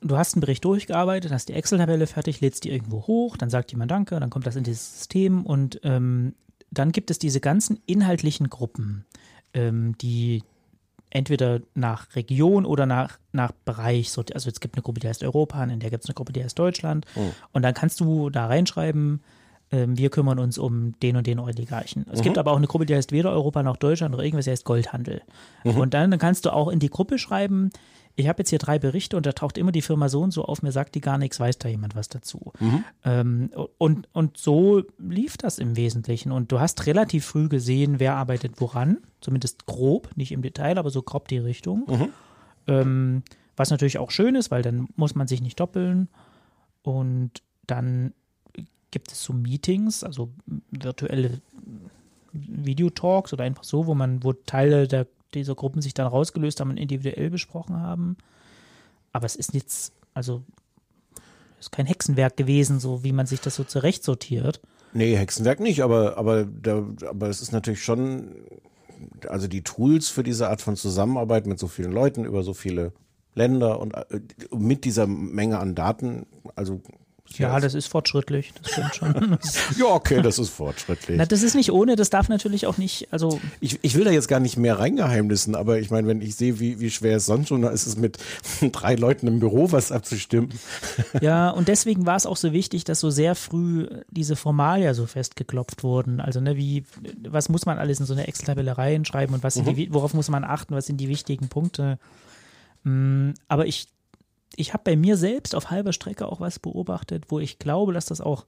[0.00, 3.72] du hast einen Bericht durchgearbeitet, hast die Excel-Tabelle fertig, lädst die irgendwo hoch, dann sagt
[3.72, 6.34] jemand Danke, dann kommt das in dieses System und ähm,
[6.70, 9.04] dann gibt es diese ganzen inhaltlichen Gruppen,
[9.52, 10.42] ähm, die
[11.10, 15.22] entweder nach Region oder nach, nach Bereich, so, also es gibt eine Gruppe, die heißt
[15.22, 17.06] Europa, in der gibt es eine Gruppe, die heißt Deutschland
[17.52, 19.22] und dann kannst du da reinschreiben,
[19.70, 22.06] ähm, wir kümmern uns um den und den Oligarchen.
[22.12, 24.50] Es gibt aber auch eine Gruppe, die heißt weder Europa noch Deutschland oder irgendwas, die
[24.50, 25.22] heißt Goldhandel.
[25.64, 27.70] Und dann kannst du auch in die Gruppe schreiben,
[28.16, 30.44] ich habe jetzt hier drei Berichte und da taucht immer die Firma so und so
[30.44, 32.52] auf, mir sagt die gar nichts, weiß da jemand was dazu.
[32.60, 32.84] Mhm.
[33.04, 36.30] Ähm, und, und so lief das im Wesentlichen.
[36.30, 40.90] Und du hast relativ früh gesehen, wer arbeitet woran, zumindest grob, nicht im Detail, aber
[40.90, 41.86] so grob die Richtung.
[41.88, 42.08] Mhm.
[42.68, 43.22] Ähm,
[43.56, 46.08] was natürlich auch schön ist, weil dann muss man sich nicht doppeln.
[46.82, 48.12] Und dann
[48.94, 50.30] gibt es so Meetings, also
[50.70, 51.40] virtuelle
[52.32, 56.70] Videotalks oder einfach so, wo man, wo Teile der, dieser Gruppen sich dann rausgelöst haben
[56.70, 58.16] und individuell besprochen haben.
[59.12, 60.44] Aber es ist jetzt, also
[61.58, 64.60] ist kein Hexenwerk gewesen, so wie man sich das so zurechtsortiert.
[64.92, 68.32] Nee, Hexenwerk nicht, aber, aber, da, aber es ist natürlich schon,
[69.28, 72.92] also die Tools für diese Art von Zusammenarbeit mit so vielen Leuten über so viele
[73.34, 74.20] Länder und äh,
[74.56, 76.80] mit dieser Menge an Daten, also
[77.38, 79.38] ja, das ist fortschrittlich, das stimmt schon.
[79.78, 81.18] ja, okay, das ist fortschrittlich.
[81.18, 83.40] Na, das ist nicht ohne, das darf natürlich auch nicht, also.
[83.60, 86.60] Ich, ich will da jetzt gar nicht mehr reingeheimnissen, aber ich meine, wenn ich sehe,
[86.60, 88.18] wie, wie schwer es sonst schon ist, es mit
[88.72, 90.50] drei Leuten im Büro was abzustimmen.
[91.20, 95.06] Ja, und deswegen war es auch so wichtig, dass so sehr früh diese Formalia so
[95.06, 96.20] festgeklopft wurden.
[96.20, 96.84] Also, ne, wie,
[97.28, 99.74] was muss man alles in so eine Excel-Tabelle reinschreiben und was mhm.
[99.74, 101.98] die, worauf muss man achten, was sind die wichtigen Punkte?
[102.84, 103.88] Mm, aber ich
[104.56, 108.06] ich habe bei mir selbst auf halber Strecke auch was beobachtet, wo ich glaube, dass
[108.06, 108.46] das auch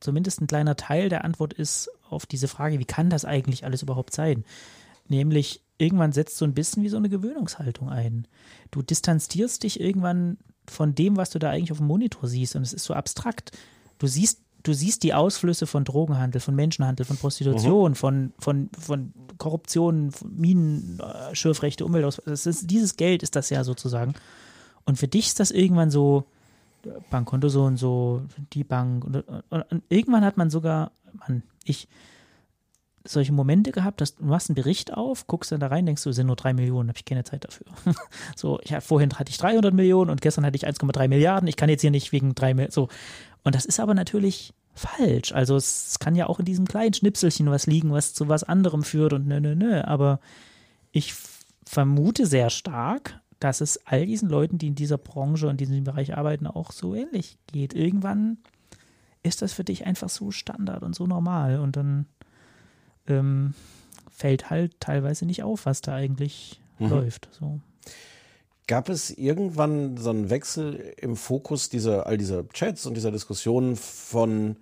[0.00, 3.82] zumindest ein kleiner Teil der Antwort ist auf diese Frage, wie kann das eigentlich alles
[3.82, 4.44] überhaupt sein?
[5.08, 8.26] Nämlich, irgendwann setzt so ein bisschen wie so eine Gewöhnungshaltung ein.
[8.70, 12.62] Du distanzierst dich irgendwann von dem, was du da eigentlich auf dem Monitor siehst und
[12.62, 13.52] es ist so abstrakt.
[13.98, 17.96] Du siehst, du siehst die Ausflüsse von Drogenhandel, von Menschenhandel, von Prostitution, mhm.
[17.96, 22.22] von, von, von Korruption, von Minen, äh, Schürfrechte, Umwelt.
[22.26, 24.14] dieses Geld ist das ja sozusagen.
[24.90, 26.24] Und für dich ist das irgendwann so,
[27.10, 28.22] Bankkonto so und so,
[28.52, 29.04] die Bank.
[29.04, 29.16] Und,
[29.50, 31.88] und, und irgendwann hat man sogar, Mann, ich,
[33.04, 36.10] solche Momente gehabt, dass du machst einen Bericht auf, guckst dann da rein, denkst du,
[36.10, 37.66] sind nur drei Millionen, habe ich keine Zeit dafür.
[38.36, 41.48] so, ich vorhin hatte ich 300 Millionen und gestern hatte ich 1,3 Milliarden.
[41.48, 42.88] Ich kann jetzt hier nicht wegen drei Millionen, so.
[43.44, 45.32] Und das ist aber natürlich falsch.
[45.32, 48.82] Also es kann ja auch in diesem kleinen Schnipselchen was liegen, was zu was anderem
[48.82, 49.80] führt und nö, nö, nö.
[49.82, 50.18] Aber
[50.90, 51.14] ich
[51.64, 55.84] vermute sehr stark, dass es all diesen Leuten, die in dieser Branche und in diesem
[55.84, 57.74] Bereich arbeiten, auch so ähnlich geht.
[57.74, 58.38] Irgendwann
[59.22, 62.06] ist das für dich einfach so Standard und so normal und dann
[63.06, 63.54] ähm,
[64.10, 66.90] fällt halt teilweise nicht auf, was da eigentlich mhm.
[66.90, 67.28] läuft.
[67.32, 67.60] So.
[68.66, 73.74] Gab es irgendwann so einen Wechsel im Fokus dieser, all dieser Chats und dieser Diskussionen
[73.76, 74.56] von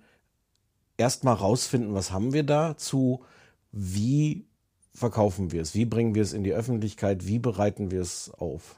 [0.97, 3.23] erstmal rausfinden, was haben wir da, zu
[3.71, 4.48] wie
[4.93, 5.75] verkaufen wir es?
[5.75, 7.27] Wie bringen wir es in die Öffentlichkeit?
[7.27, 8.75] Wie bereiten wir es auf?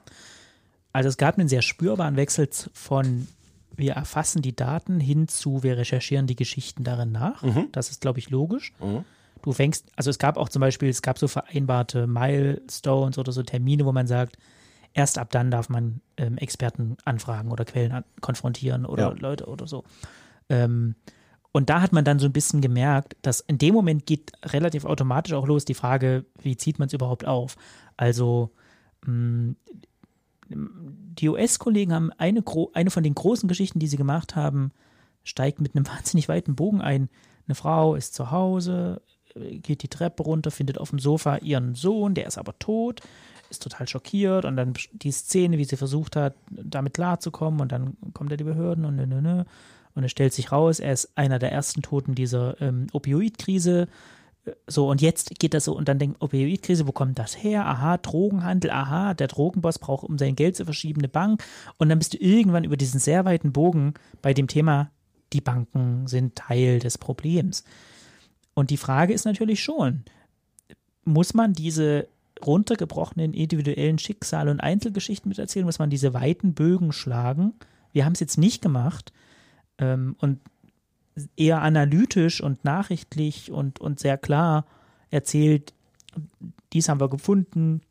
[0.93, 3.27] Also es gab einen sehr spürbaren Wechsel von
[3.75, 7.41] wir erfassen die Daten hin zu wir recherchieren die Geschichten darin nach.
[7.41, 7.69] Mhm.
[7.71, 8.73] Das ist, glaube ich, logisch.
[8.79, 9.05] Mhm.
[9.41, 13.41] Du fängst, also es gab auch zum Beispiel, es gab so vereinbarte Milestones oder so
[13.41, 14.37] Termine, wo man sagt,
[14.93, 19.15] erst ab dann darf man ähm, Experten anfragen oder Quellen an, konfrontieren oder ja.
[19.17, 19.83] Leute oder so.
[20.49, 20.95] Ähm,
[21.51, 24.85] und da hat man dann so ein bisschen gemerkt, dass in dem Moment geht relativ
[24.85, 27.57] automatisch auch los die Frage, wie zieht man es überhaupt auf?
[27.97, 28.51] Also
[29.05, 29.51] mm,
[30.49, 34.71] die US-Kollegen haben eine, eine von den großen Geschichten, die sie gemacht haben,
[35.23, 37.09] steigt mit einem wahnsinnig weiten Bogen ein.
[37.47, 39.01] Eine Frau ist zu Hause,
[39.35, 43.01] geht die Treppe runter, findet auf dem Sofa ihren Sohn, der ist aber tot,
[43.49, 47.97] ist total schockiert und dann die Szene, wie sie versucht hat, damit klarzukommen und dann
[48.13, 49.43] kommt er die Behörden und nö, nö, nö.
[49.95, 53.87] Und es stellt sich raus, er ist einer der ersten Toten dieser ähm, Opioidkrise.
[54.67, 57.65] So, und jetzt geht das so, und dann denkt, Opioidkrise, wo kommt das her?
[57.65, 61.43] Aha, Drogenhandel, aha, der Drogenboss braucht, um sein Geld zu verschieben, eine Bank.
[61.77, 64.89] Und dann bist du irgendwann über diesen sehr weiten Bogen bei dem Thema,
[65.33, 67.63] die Banken sind Teil des Problems.
[68.53, 70.03] Und die Frage ist natürlich schon,
[71.05, 72.07] muss man diese
[72.43, 75.65] runtergebrochenen individuellen Schicksale und Einzelgeschichten miterzählen?
[75.65, 77.53] Muss man diese weiten Bögen schlagen?
[77.93, 79.11] Wir haben es jetzt nicht gemacht
[79.81, 80.39] ähm, und
[81.35, 84.65] eher analytisch und nachrichtlich und, und sehr klar
[85.09, 85.73] erzählt,
[86.71, 87.81] dies haben wir gefunden,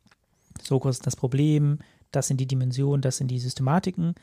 [0.61, 1.79] so kostet das Problem,
[2.11, 4.15] das sind die Dimensionen, das sind die Systematiken.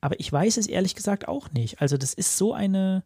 [0.00, 1.80] Aber ich weiß es ehrlich gesagt auch nicht.
[1.80, 3.04] Also das ist so eine,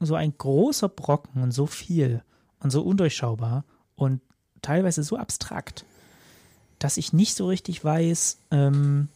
[0.00, 2.22] so ein großer Brocken und so viel
[2.60, 4.20] und so undurchschaubar und
[4.62, 5.84] teilweise so abstrakt,
[6.78, 9.08] dass ich nicht so richtig weiß, ähm,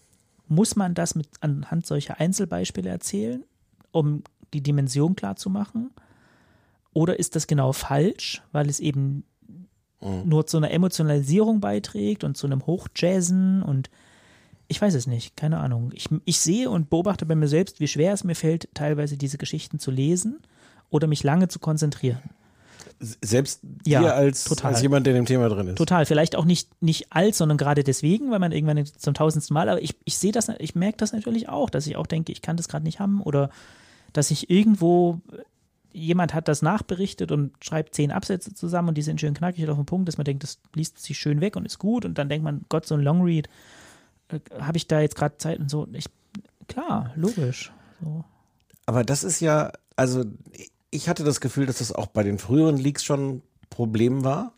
[0.47, 3.45] muss man das mit anhand solcher Einzelbeispiele erzählen
[3.93, 5.91] um die Dimension klar zu machen?
[6.93, 9.25] Oder ist das genau falsch, weil es eben
[10.01, 10.23] mhm.
[10.29, 13.91] nur zu einer Emotionalisierung beiträgt und zu einem Hochjazzen und
[14.69, 15.91] ich weiß es nicht, keine Ahnung.
[15.95, 19.37] Ich, ich sehe und beobachte bei mir selbst, wie schwer es mir fällt, teilweise diese
[19.37, 20.41] Geschichten zu lesen
[20.89, 22.23] oder mich lange zu konzentrieren.
[23.21, 24.73] Selbst Ja, dir als, total.
[24.73, 25.77] als jemand, der in dem Thema drin ist.
[25.77, 26.07] Total.
[26.07, 29.83] Vielleicht auch nicht, nicht als, sondern gerade deswegen, weil man irgendwann zum tausendsten Mal, aber
[29.83, 32.57] ich, ich sehe das, ich merke das natürlich auch, dass ich auch denke, ich kann
[32.57, 33.51] das gerade nicht haben oder
[34.13, 35.21] dass ich irgendwo,
[35.93, 39.71] jemand hat das nachberichtet und schreibt zehn Absätze zusammen und die sind schön knackig und
[39.71, 42.19] auf den Punkt, dass man denkt, das liest sich schön weg und ist gut und
[42.19, 43.49] dann denkt man, Gott, so ein Longread,
[44.29, 45.89] äh, habe ich da jetzt gerade Zeit und so.
[45.93, 46.07] Ich,
[46.69, 47.73] klar, logisch.
[48.03, 48.25] So.
[48.87, 50.25] Aber das ist ja, also
[50.93, 54.53] ich hatte das Gefühl, dass das auch bei den früheren Leaks schon ein Problem war.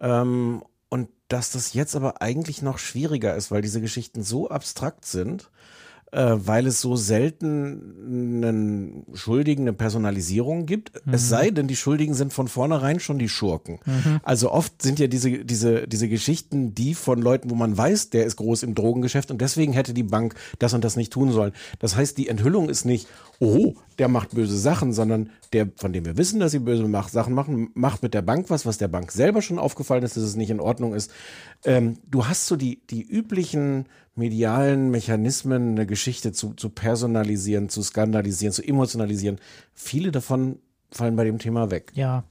[0.00, 5.04] Ähm, und dass das jetzt aber eigentlich noch schwieriger ist, weil diese Geschichten so abstrakt
[5.04, 5.50] sind,
[6.12, 10.92] äh, weil es so selten einen Schuldigen eine Personalisierung gibt.
[11.10, 13.78] Es sei denn, die Schuldigen sind von vornherein schon die Schurken.
[14.22, 18.26] Also oft sind ja diese, diese, diese Geschichten die von Leuten, wo man weiß, der
[18.26, 21.52] ist groß im Drogengeschäft und deswegen hätte die Bank das und das nicht tun sollen.
[21.78, 23.06] Das heißt, die Enthüllung ist nicht,
[23.38, 27.08] oh, der macht böse Sachen, sondern der, von dem wir wissen, dass sie böse Mach-
[27.08, 30.24] Sachen machen, macht mit der Bank was, was der Bank selber schon aufgefallen ist, dass
[30.24, 31.10] es nicht in Ordnung ist.
[31.64, 33.86] Ähm, du hast so die, die üblichen
[34.20, 39.38] medialen Mechanismen, eine Geschichte zu, zu personalisieren, zu skandalisieren, zu emotionalisieren.
[39.74, 40.58] Viele davon
[40.92, 41.90] fallen bei dem Thema weg.
[41.94, 42.24] Ja.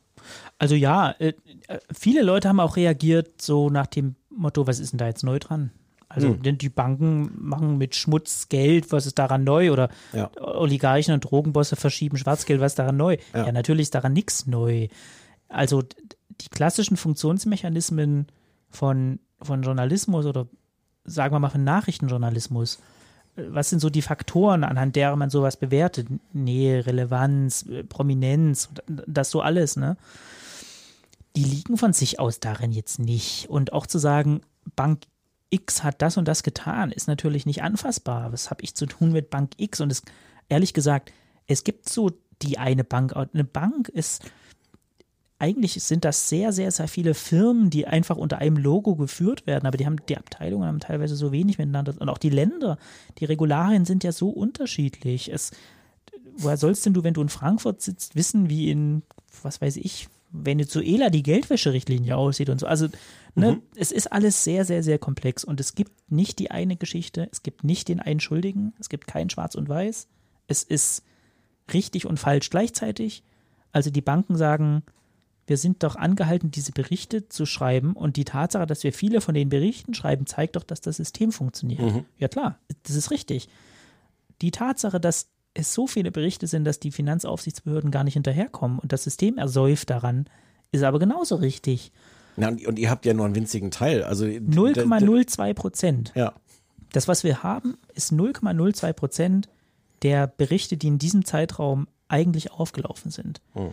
[0.57, 1.33] Also ja, äh,
[1.67, 5.23] äh, viele Leute haben auch reagiert so nach dem Motto, was ist denn da jetzt
[5.23, 5.71] neu dran?
[6.11, 9.71] Also denn die Banken machen mit Schmutz Geld, was ist daran neu?
[9.71, 10.31] Oder Ja.
[10.41, 13.17] Oligarchen und Drogenbosse verschieben Schwarzgeld, was ist daran neu?
[13.33, 13.45] Ja.
[13.45, 14.87] Ja, natürlich ist daran nichts neu.
[15.49, 15.83] Also
[16.41, 18.27] die klassischen Funktionsmechanismen
[18.69, 20.47] von, von Journalismus oder
[21.05, 22.79] sagen wir mal von Nachrichtenjournalismus,
[23.35, 26.07] was sind so die Faktoren, anhand derer man sowas bewertet?
[26.33, 29.97] Nähe, Relevanz, äh, Prominenz, das so alles, ne?
[31.35, 33.49] Die liegen von sich aus darin jetzt nicht.
[33.49, 34.41] Und auch zu sagen,
[34.75, 35.03] Bank
[35.51, 38.33] X hat das und das getan, ist natürlich nicht anfassbar.
[38.33, 39.79] Was habe ich zu tun mit Bank X?
[39.79, 40.01] Und es,
[40.49, 41.13] ehrlich gesagt,
[41.47, 43.15] es gibt so die eine Bank.
[43.15, 44.29] Eine Bank ist,
[45.39, 49.65] eigentlich sind das sehr, sehr, sehr viele Firmen, die einfach unter einem Logo geführt werden,
[49.65, 51.95] aber die haben, die Abteilungen haben teilweise so wenig miteinander.
[51.97, 52.77] Und auch die Länder,
[53.17, 55.31] die Regularien sind ja so unterschiedlich.
[55.31, 55.51] Es,
[56.35, 59.01] woher sollst denn du, wenn du in Frankfurt sitzt, wissen, wie in,
[59.41, 62.67] was weiß ich, Venezuela die Geldwäscherichtlinie aussieht und so.
[62.67, 62.87] Also,
[63.33, 67.29] ne, es ist alles sehr, sehr, sehr komplex und es gibt nicht die eine Geschichte,
[67.31, 70.07] es gibt nicht den einen Schuldigen, es gibt kein Schwarz und Weiß.
[70.47, 71.03] Es ist
[71.73, 73.23] richtig und falsch gleichzeitig.
[73.71, 74.83] Also die Banken sagen,
[75.49, 79.33] wir sind doch angehalten, diese Berichte zu schreiben und die Tatsache, dass wir viele von
[79.33, 82.05] den Berichten schreiben, zeigt doch, dass das System funktioniert.
[82.17, 83.49] Ja klar, das ist richtig.
[84.41, 88.93] Die Tatsache, dass es so viele Berichte sind, dass die Finanzaufsichtsbehörden gar nicht hinterherkommen und
[88.93, 90.25] das System ersäuft daran,
[90.71, 91.91] ist aber genauso richtig.
[92.37, 94.03] Na, und, ihr habt ja nur einen winzigen Teil.
[94.03, 96.11] Also 0,02 Prozent.
[96.15, 96.33] Ja.
[96.93, 99.49] Das, was wir haben, ist 0,02 Prozent
[100.03, 103.41] der Berichte, die in diesem Zeitraum eigentlich aufgelaufen sind.
[103.55, 103.63] Es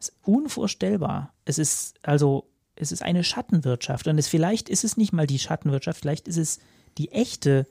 [0.00, 1.34] ist unvorstellbar.
[1.44, 5.38] Es ist also, es ist eine Schattenwirtschaft und es vielleicht ist es nicht mal die
[5.38, 6.58] Schattenwirtschaft, vielleicht ist es
[6.98, 7.66] die echte,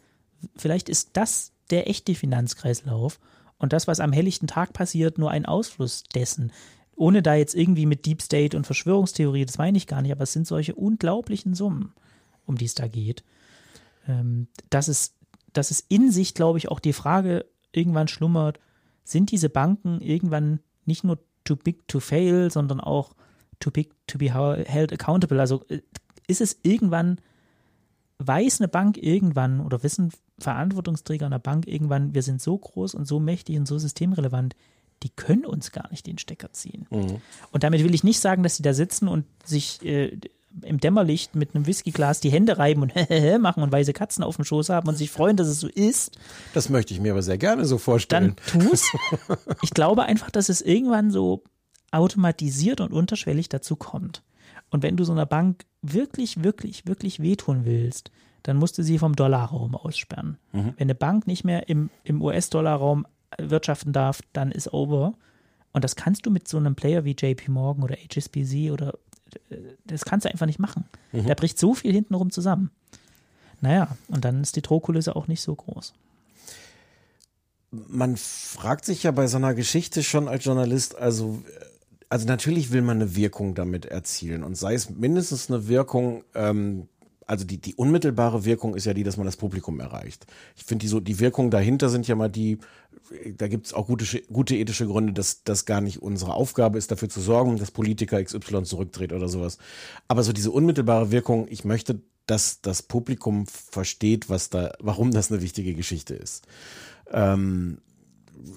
[0.56, 3.20] vielleicht ist das der echte Finanzkreislauf
[3.58, 6.52] und das, was am helllichten Tag passiert, nur ein Ausfluss dessen.
[6.96, 10.24] Ohne da jetzt irgendwie mit Deep State und Verschwörungstheorie, das meine ich gar nicht, aber
[10.24, 11.94] es sind solche unglaublichen Summen,
[12.46, 13.24] um die es da geht.
[14.08, 15.16] Ähm, dass es,
[15.54, 18.60] dass es in sich, glaube ich, auch die Frage irgendwann schlummert,
[19.04, 23.16] sind diese Banken irgendwann nicht nur too big to fail, sondern auch
[23.60, 25.40] too big to be held accountable?
[25.40, 25.82] Also äh,
[26.28, 27.20] ist es irgendwann,
[28.20, 33.06] weiß eine Bank irgendwann oder wissen Verantwortungsträger einer Bank irgendwann, wir sind so groß und
[33.06, 34.56] so mächtig und so systemrelevant,
[35.04, 36.86] die können uns gar nicht den Stecker ziehen.
[37.52, 40.18] Und damit will ich nicht sagen, dass sie da sitzen und sich äh,
[40.64, 42.94] im Dämmerlicht mit einem Whiskyglas die Hände reiben und
[43.40, 46.18] machen und weiße Katzen auf dem Schoß haben und sich freuen, dass es so ist,
[46.54, 48.36] Das möchte ich mir aber sehr gerne so vorstellen.
[48.54, 48.86] dann tu's.
[49.62, 51.44] Ich glaube einfach, dass es irgendwann so
[51.92, 54.24] automatisiert und unterschwellig dazu kommt.
[54.70, 58.12] Und wenn du so einer Bank wirklich, wirklich, wirklich wehtun willst,
[58.44, 60.38] dann musst du sie vom Dollarraum aussperren.
[60.52, 63.06] Wenn eine Bank nicht mehr im, im US-Dollarraum
[63.38, 65.14] wirtschaften darf, dann ist over.
[65.74, 68.94] Und das kannst du mit so einem Player wie JP Morgan oder HSBC oder
[69.86, 70.86] das kannst du einfach nicht machen.
[71.12, 72.72] Da bricht so viel hintenrum zusammen.
[73.62, 75.94] Naja, und dann ist die Drohkulisse auch nicht so groß.
[77.72, 81.44] man fragt sich ja bei so einer Geschichte schon als Journalist, also,
[82.08, 86.88] also natürlich will man eine Wirkung damit erzielen und sei es mindestens eine Wirkung, ähm,
[87.30, 90.26] also die, die unmittelbare Wirkung ist ja die, dass man das Publikum erreicht.
[90.56, 92.58] Ich finde die so, die Wirkung dahinter sind ja mal die,
[93.38, 96.90] da gibt es auch gute, gute ethische Gründe, dass das gar nicht unsere Aufgabe ist,
[96.90, 99.60] dafür zu sorgen, dass Politiker XY zurückdreht oder sowas.
[100.08, 105.32] Aber so diese unmittelbare Wirkung, ich möchte, dass das Publikum versteht, was da, warum das
[105.32, 106.48] eine wichtige Geschichte ist.
[107.12, 107.78] Ähm,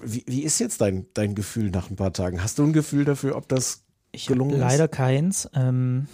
[0.03, 2.41] wie, wie ist jetzt dein, dein Gefühl nach ein paar Tagen?
[2.41, 4.91] Hast du ein Gefühl dafür, ob das Ich gelungen leider ist?
[4.93, 5.47] keins.
[5.53, 6.07] Ähm,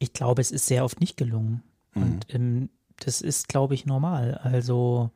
[0.00, 1.62] ich glaube, es ist sehr oft nicht gelungen.
[1.94, 2.02] Mhm.
[2.02, 4.34] Und ähm, das ist, glaube ich, normal.
[4.42, 5.10] Also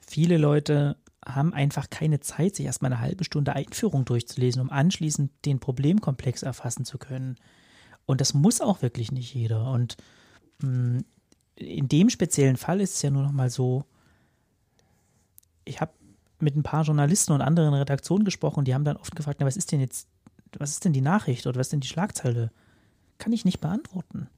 [0.00, 5.30] viele Leute haben einfach keine Zeit, sich erstmal eine halbe Stunde Einführung durchzulesen, um anschließend
[5.44, 7.36] den Problemkomplex erfassen zu können.
[8.06, 9.70] Und das muss auch wirklich nicht jeder.
[9.70, 9.96] Und
[10.62, 11.02] mh,
[11.56, 13.84] in dem speziellen Fall ist es ja nur noch mal so,
[15.64, 15.92] ich habe
[16.38, 19.58] mit ein paar Journalisten und anderen Redaktionen gesprochen, die haben dann oft gefragt, na, was
[19.58, 20.08] ist denn jetzt,
[20.58, 22.50] was ist denn die Nachricht oder was ist denn die Schlagzeile?
[23.20, 24.28] Kann ich nicht beantworten.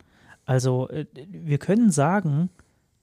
[0.44, 2.50] Also äh, wir können sagen,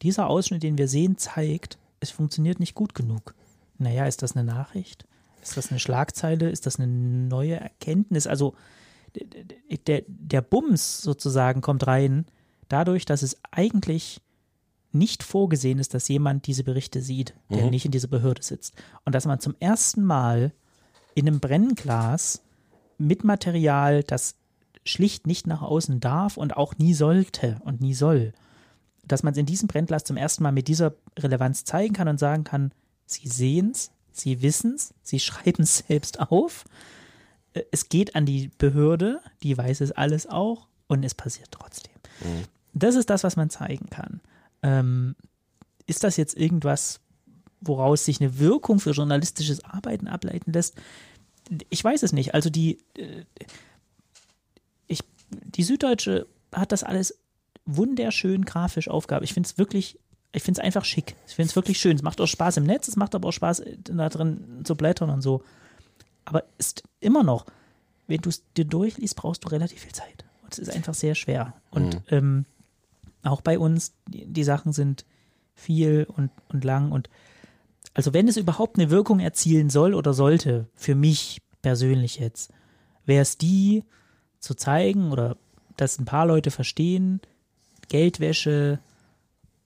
[0.03, 3.33] dieser Ausschnitt, den wir sehen, zeigt, es funktioniert nicht gut genug.
[3.77, 5.05] Naja, ist das eine Nachricht?
[5.41, 6.49] Ist das eine Schlagzeile?
[6.49, 8.27] Ist das eine neue Erkenntnis?
[8.27, 8.53] Also
[9.87, 12.25] der, der Bums sozusagen kommt rein,
[12.67, 14.21] dadurch, dass es eigentlich
[14.91, 17.69] nicht vorgesehen ist, dass jemand diese Berichte sieht, der Mhm.
[17.69, 18.75] nicht in dieser Behörde sitzt.
[19.05, 20.51] Und dass man zum ersten Mal
[21.15, 22.41] in einem Brennglas
[22.97, 24.35] mit Material, das
[24.89, 28.33] schlicht nicht nach außen darf und auch nie sollte und nie soll,
[29.05, 32.19] dass man es in diesem Brennglas zum ersten Mal mit dieser Relevanz zeigen kann und
[32.19, 32.71] sagen kann,
[33.05, 36.65] Sie sehen es, Sie wissen es, Sie schreiben es selbst auf,
[37.53, 41.93] äh, es geht an die Behörde, die weiß es alles auch und es passiert trotzdem.
[42.73, 44.21] Das ist das, was man zeigen kann.
[44.61, 45.15] Ähm,
[45.85, 46.99] ist das jetzt irgendwas,
[47.61, 50.75] woraus sich eine Wirkung für journalistisches Arbeiten ableiten lässt?
[51.69, 52.33] Ich weiß es nicht.
[52.33, 53.23] Also die, äh,
[55.29, 57.19] die Süddeutsche hat das alles
[57.65, 59.23] wunderschön grafisch aufgehabt.
[59.23, 59.99] Ich finde es wirklich,
[60.31, 61.15] ich finde es einfach schick.
[61.27, 61.95] Ich finde es wirklich schön.
[61.95, 64.75] Es macht auch Spaß im Netz, es macht aber auch Spaß, äh, da drin zu
[64.75, 65.43] blättern und so.
[66.25, 67.45] Aber ist immer noch,
[68.07, 70.25] wenn du es dir durchliest, brauchst du relativ viel Zeit.
[70.43, 71.53] Und es ist einfach sehr schwer.
[71.69, 72.45] Und ähm,
[73.23, 75.05] auch bei uns, die, die Sachen sind
[75.53, 77.09] viel und, und lang und
[77.93, 82.51] also wenn es überhaupt eine Wirkung erzielen soll oder sollte, für mich persönlich jetzt,
[83.05, 83.83] wäre es die
[84.39, 85.37] zu zeigen oder
[85.77, 87.21] dass ein paar Leute verstehen,
[87.87, 88.79] Geldwäsche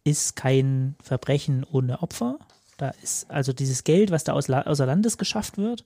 [0.04, 2.40] ist kein Verbrechen ohne Opfer.
[2.78, 5.86] Da ist also dieses Geld, was da aus, außer Landes geschafft wird,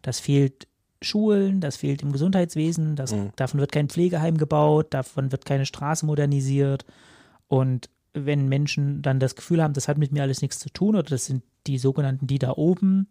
[0.00, 0.66] das fehlt
[1.00, 6.06] Schulen, das fehlt im Gesundheitswesen, das, davon wird kein Pflegeheim gebaut, davon wird keine Straße
[6.06, 6.84] modernisiert.
[7.48, 10.94] Und wenn Menschen dann das Gefühl haben, das hat mit mir alles nichts zu tun
[10.96, 13.08] oder das sind die sogenannten die da oben,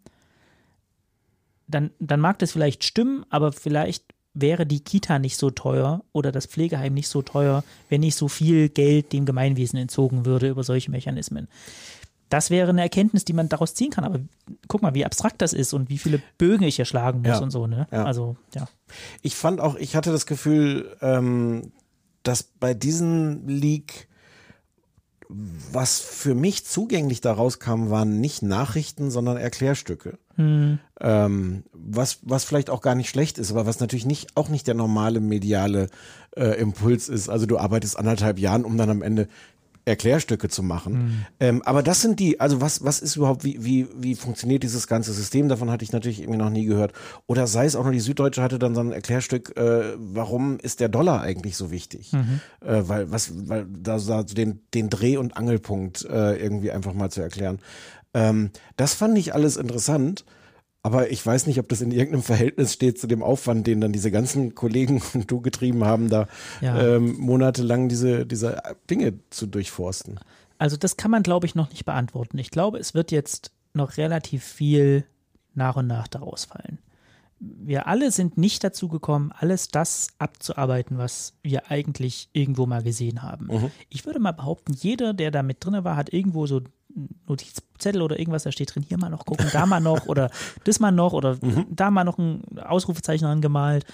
[1.66, 6.32] dann, dann mag das vielleicht stimmen, aber vielleicht wäre die Kita nicht so teuer oder
[6.32, 10.64] das Pflegeheim nicht so teuer, wenn nicht so viel Geld dem Gemeinwesen entzogen würde über
[10.64, 11.48] solche Mechanismen.
[12.30, 14.04] Das wäre eine Erkenntnis, die man daraus ziehen kann.
[14.04, 14.18] Aber
[14.66, 17.38] guck mal, wie abstrakt das ist und wie viele Bögen ich hier schlagen muss Ja.
[17.40, 17.66] und so.
[17.66, 17.86] Ne?
[17.92, 18.04] Ja.
[18.04, 18.68] Also, ja.
[19.20, 21.72] Ich fand auch, ich hatte das Gefühl, ähm,
[22.22, 24.08] dass bei diesem Leak,
[25.28, 30.18] was für mich zugänglich daraus kam, waren nicht Nachrichten, sondern Erklärstücke.
[31.00, 34.66] Ähm, was, was vielleicht auch gar nicht schlecht ist, aber was natürlich nicht, auch nicht
[34.66, 35.88] der normale mediale
[36.36, 37.28] äh, Impuls ist.
[37.28, 39.28] Also du arbeitest anderthalb Jahren, um dann am Ende
[39.84, 41.26] Erklärstücke zu machen.
[41.40, 44.86] Ähm, aber das sind die, also was, was ist überhaupt, wie, wie, wie funktioniert dieses
[44.86, 45.48] ganze System?
[45.48, 46.92] Davon hatte ich natürlich irgendwie noch nie gehört.
[47.26, 50.80] Oder sei es auch nur die Süddeutsche hatte dann so ein Erklärstück, äh, warum ist
[50.80, 52.12] der Dollar eigentlich so wichtig?
[52.64, 57.10] Äh, weil, was, weil da so den, den Dreh- und Angelpunkt äh, irgendwie einfach mal
[57.10, 57.58] zu erklären.
[58.14, 60.24] Ähm, das fand ich alles interessant.
[60.84, 63.92] Aber ich weiß nicht, ob das in irgendeinem Verhältnis steht zu dem Aufwand, den dann
[63.92, 66.26] diese ganzen Kollegen und du getrieben haben, da
[66.60, 66.96] Ja.
[66.96, 70.18] ähm, monatelang diese, diese Dinge zu durchforsten.
[70.58, 72.38] Also das kann man, glaube ich, noch nicht beantworten.
[72.38, 75.04] Ich glaube, es wird jetzt noch relativ viel
[75.54, 76.78] nach und nach daraus fallen.
[77.44, 83.22] Wir alle sind nicht dazu gekommen, alles das abzuarbeiten, was wir eigentlich irgendwo mal gesehen
[83.22, 83.48] haben.
[83.88, 86.68] Ich würde mal behaupten, jeder, der da mit drin war, hat irgendwo so einen
[87.26, 90.30] Notizzettel oder irgendwas, da steht drin, hier mal noch gucken, da mal noch oder
[90.64, 91.36] das mal noch oder
[91.68, 93.86] da mal noch ein Ausrufezeichen angemalt.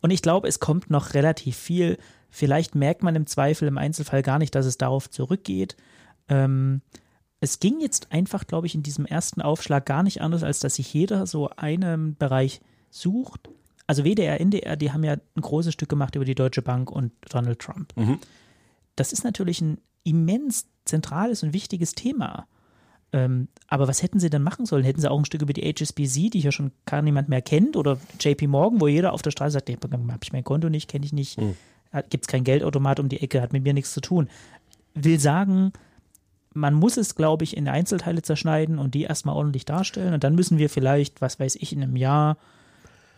[0.00, 1.98] Und ich glaube, es kommt noch relativ viel.
[2.30, 5.76] Vielleicht merkt man im Zweifel im Einzelfall gar nicht, dass es darauf zurückgeht.
[6.28, 6.82] Ähm,
[7.40, 10.76] es ging jetzt einfach, glaube ich, in diesem ersten Aufschlag gar nicht anders, als dass
[10.76, 12.60] sich jeder so einen Bereich
[12.92, 13.48] sucht.
[13.86, 17.12] Also WDR, NDR, die haben ja ein großes Stück gemacht über die Deutsche Bank und
[17.30, 17.92] Donald Trump.
[18.94, 22.46] Das ist natürlich ein immens zentrales und wichtiges Thema.
[23.12, 24.84] Ähm, aber was hätten sie denn machen sollen?
[24.84, 27.76] Hätten sie auch ein Stück über die HSBC, die hier schon gar niemand mehr kennt,
[27.76, 31.04] oder JP Morgan, wo jeder auf der Straße sagt, habe ich mein Konto nicht, kenne
[31.04, 31.38] ich nicht,
[32.08, 34.28] gibt es kein Geldautomat um die Ecke, hat mit mir nichts zu tun.
[34.94, 35.72] Will sagen,
[36.54, 40.14] man muss es, glaube ich, in Einzelteile zerschneiden und die erstmal ordentlich darstellen.
[40.14, 42.36] Und dann müssen wir vielleicht, was weiß ich, in einem Jahr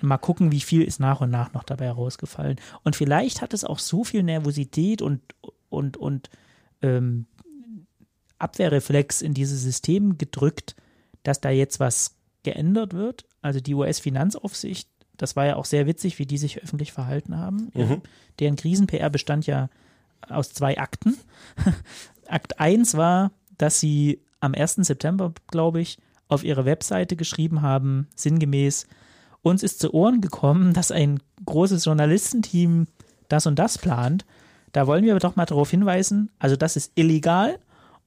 [0.00, 2.60] mal gucken, wie viel ist nach und nach noch dabei herausgefallen.
[2.82, 5.20] Und vielleicht hat es auch so viel Nervosität und,
[5.70, 6.30] und, und
[6.82, 7.26] ähm,
[8.38, 10.76] Abwehrreflex in dieses System gedrückt,
[11.22, 13.24] dass da jetzt was geändert wird.
[13.40, 17.70] Also die US-Finanzaufsicht das war ja auch sehr witzig, wie die sich öffentlich verhalten haben.
[17.74, 18.02] Mhm.
[18.40, 19.68] Deren Krisen-PR bestand ja
[20.28, 21.16] aus zwei Akten.
[22.28, 24.76] Akt 1 war, dass sie am 1.
[24.76, 28.86] September, glaube ich, auf ihre Webseite geschrieben haben, sinngemäß,
[29.44, 32.86] uns ist zu Ohren gekommen, dass ein großes Journalistenteam
[33.28, 34.24] das und das plant.
[34.72, 37.60] Da wollen wir aber doch mal darauf hinweisen, also das ist illegal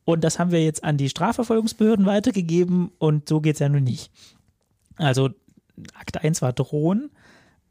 [0.03, 3.83] und das haben wir jetzt an die Strafverfolgungsbehörden weitergegeben und so geht es ja nun
[3.83, 4.11] nicht.
[4.97, 5.29] Also
[5.93, 7.11] Akt 1 war Drohen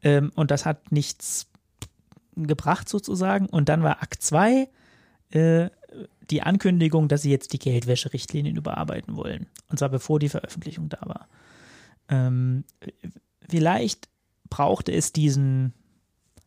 [0.01, 1.47] ähm, und das hat nichts
[2.35, 3.47] gebracht sozusagen.
[3.47, 4.69] Und dann war Akt 2
[5.31, 5.69] äh,
[6.29, 9.47] die Ankündigung, dass sie jetzt die Geldwäscherichtlinien überarbeiten wollen.
[9.69, 11.27] Und zwar bevor die Veröffentlichung da war.
[12.09, 12.63] Ähm,
[13.49, 14.07] vielleicht
[14.49, 15.73] brauchte es diesen,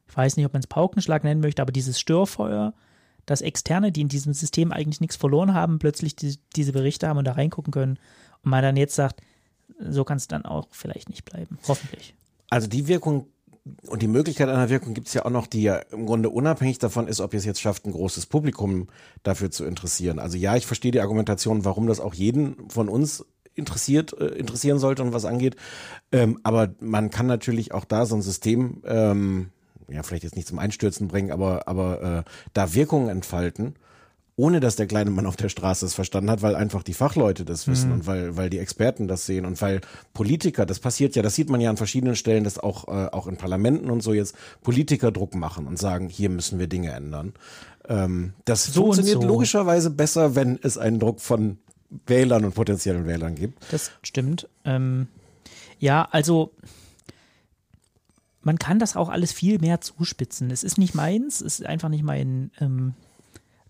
[0.08, 2.74] ich weiß nicht, ob man es Paukenschlag nennen möchte, aber dieses Störfeuer,
[3.26, 7.18] dass Externe, die in diesem System eigentlich nichts verloren haben, plötzlich die, diese Berichte haben
[7.18, 7.98] und da reingucken können.
[8.42, 9.20] Und man dann jetzt sagt,
[9.78, 11.58] so kann es dann auch vielleicht nicht bleiben.
[11.68, 12.14] Hoffentlich.
[12.48, 13.26] Also die Wirkung
[13.86, 16.78] und die Möglichkeit einer Wirkung gibt es ja auch noch, die ja im Grunde unabhängig
[16.78, 18.88] davon ist, ob ihr es jetzt schafft, ein großes Publikum
[19.22, 20.18] dafür zu interessieren.
[20.18, 23.24] Also ja, ich verstehe die Argumentation, warum das auch jeden von uns
[23.54, 25.56] interessiert, äh, interessieren sollte und was angeht.
[26.12, 29.50] Ähm, aber man kann natürlich auch da so ein System, ähm,
[29.88, 33.74] ja, vielleicht jetzt nicht zum Einstürzen bringen, aber, aber äh, da Wirkungen entfalten
[34.40, 37.44] ohne dass der kleine Mann auf der Straße es verstanden hat, weil einfach die Fachleute
[37.44, 37.94] das wissen mhm.
[37.96, 39.82] und weil, weil die Experten das sehen und weil
[40.14, 43.26] Politiker, das passiert ja, das sieht man ja an verschiedenen Stellen, dass auch, äh, auch
[43.26, 47.34] in Parlamenten und so jetzt Politiker Druck machen und sagen, hier müssen wir Dinge ändern.
[47.86, 49.28] Ähm, das so funktioniert so.
[49.28, 51.58] logischerweise besser, wenn es einen Druck von
[52.06, 53.72] Wählern und potenziellen Wählern gibt.
[53.72, 54.48] Das stimmt.
[54.64, 55.08] Ähm,
[55.78, 56.52] ja, also
[58.42, 60.50] man kann das auch alles viel mehr zuspitzen.
[60.50, 62.94] Es ist nicht meins, es ist einfach nicht mein ähm,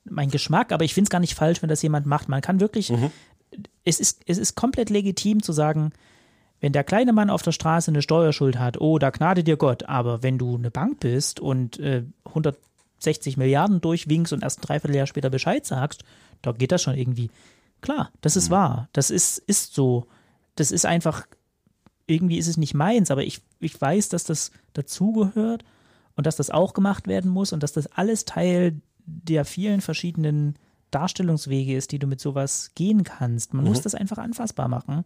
[0.04, 2.28] mein Geschmack, aber ich finde es gar nicht falsch, wenn das jemand macht.
[2.28, 3.10] Man kann wirklich, mhm.
[3.84, 5.92] es, ist, es ist komplett legitim zu sagen,
[6.60, 9.84] wenn der kleine Mann auf der Straße eine Steuerschuld hat, oh, da gnade dir Gott.
[9.84, 15.06] Aber wenn du eine Bank bist und äh, 160 Milliarden durchwinkst und erst ein Dreivierteljahr
[15.06, 16.04] später Bescheid sagst,
[16.42, 17.30] da geht das schon irgendwie.
[17.80, 18.54] Klar, das ist mhm.
[18.54, 18.88] wahr.
[18.92, 20.06] Das ist, ist so.
[20.56, 21.26] Das ist einfach,
[22.06, 25.64] irgendwie ist es nicht meins, aber ich, ich weiß, dass das dazugehört
[26.16, 30.56] und dass das auch gemacht werden muss und dass das alles Teil der vielen verschiedenen
[30.90, 33.54] Darstellungswege ist, die du mit sowas gehen kannst.
[33.54, 33.70] Man mhm.
[33.70, 35.04] muss das einfach anfassbar machen.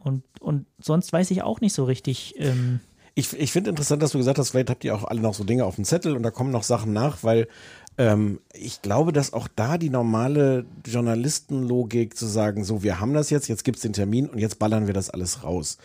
[0.00, 2.34] Und, und sonst weiß ich auch nicht so richtig.
[2.38, 2.80] Ähm
[3.14, 5.44] ich ich finde interessant, dass du gesagt hast, vielleicht habt ihr auch alle noch so
[5.44, 7.48] Dinge auf dem Zettel und da kommen noch Sachen nach, weil
[8.00, 13.28] ähm, ich glaube, dass auch da die normale Journalistenlogik zu sagen, so, wir haben das
[13.28, 15.76] jetzt, jetzt gibt es den Termin und jetzt ballern wir das alles raus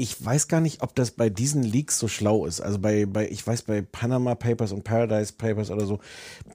[0.00, 2.60] ich weiß gar nicht, ob das bei diesen Leaks so schlau ist.
[2.60, 5.98] Also bei, bei, ich weiß bei Panama Papers und Paradise Papers oder so,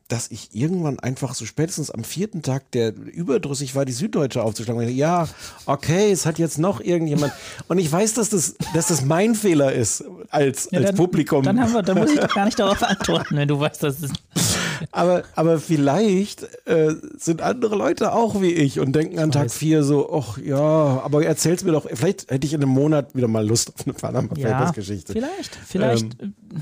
[0.07, 4.87] dass ich irgendwann einfach so spätestens am vierten Tag, der überdrüssig war, die Süddeutsche aufzuschlagen.
[4.95, 5.27] Ja,
[5.65, 7.33] okay, es hat jetzt noch irgendjemand.
[7.67, 11.43] Und ich weiß, dass das, dass das mein Fehler ist als, ja, als dann, Publikum.
[11.43, 14.01] Dann haben wir, da muss ich doch gar nicht darauf antworten, wenn du weißt, dass
[14.01, 14.13] es
[14.91, 19.83] aber, aber vielleicht äh, sind andere Leute auch wie ich und denken an Tag 4
[19.83, 23.45] so, ach ja, aber erzähl's mir doch, vielleicht hätte ich in einem Monat wieder mal
[23.45, 25.13] Lust auf eine Panama Papers Geschichte.
[25.13, 26.21] Vielleicht, vielleicht.
[26.21, 26.59] Ähm, äh,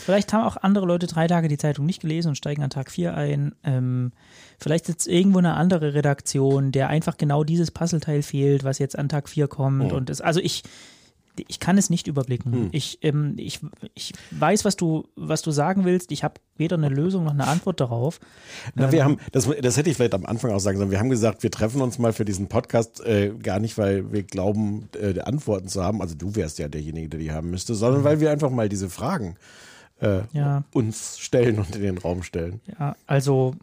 [0.00, 2.90] Vielleicht haben auch andere Leute drei Tage die Zeitung nicht gelesen und steigen an Tag
[2.90, 3.54] 4 ein.
[3.62, 4.12] Ähm,
[4.58, 9.08] vielleicht sitzt irgendwo eine andere Redaktion, der einfach genau dieses Puzzleteil fehlt, was jetzt an
[9.08, 9.92] Tag 4 kommt.
[9.92, 9.96] Oh.
[9.96, 10.62] Und es, also ich,
[11.48, 12.52] ich kann es nicht überblicken.
[12.52, 12.68] Hm.
[12.72, 13.60] Ich, ähm, ich,
[13.94, 16.12] ich weiß, was du, was du sagen willst.
[16.12, 18.20] Ich habe weder eine Lösung noch eine Antwort darauf.
[18.74, 20.90] Na, wir ähm, haben, das, das hätte ich vielleicht am Anfang auch sagen sollen.
[20.90, 24.22] Wir haben gesagt, wir treffen uns mal für diesen Podcast äh, gar nicht, weil wir
[24.22, 26.02] glauben, äh, Antworten zu haben.
[26.02, 28.04] Also du wärst ja derjenige, der die haben müsste, sondern mhm.
[28.04, 29.36] weil wir einfach mal diese Fragen
[30.00, 30.64] äh, ja.
[30.72, 32.60] uns stellen und in den Raum stellen.
[32.78, 33.54] Ja, also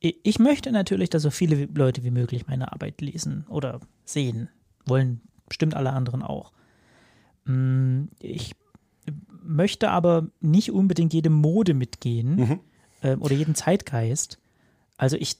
[0.00, 4.48] äh, ich möchte natürlich, dass so viele Leute wie möglich meine Arbeit lesen oder sehen
[4.86, 6.52] wollen, bestimmt alle anderen auch.
[7.44, 8.54] Mm, ich
[9.42, 12.60] möchte aber nicht unbedingt jede Mode mitgehen mhm.
[13.00, 14.38] äh, oder jeden Zeitgeist.
[14.98, 15.38] Also ich,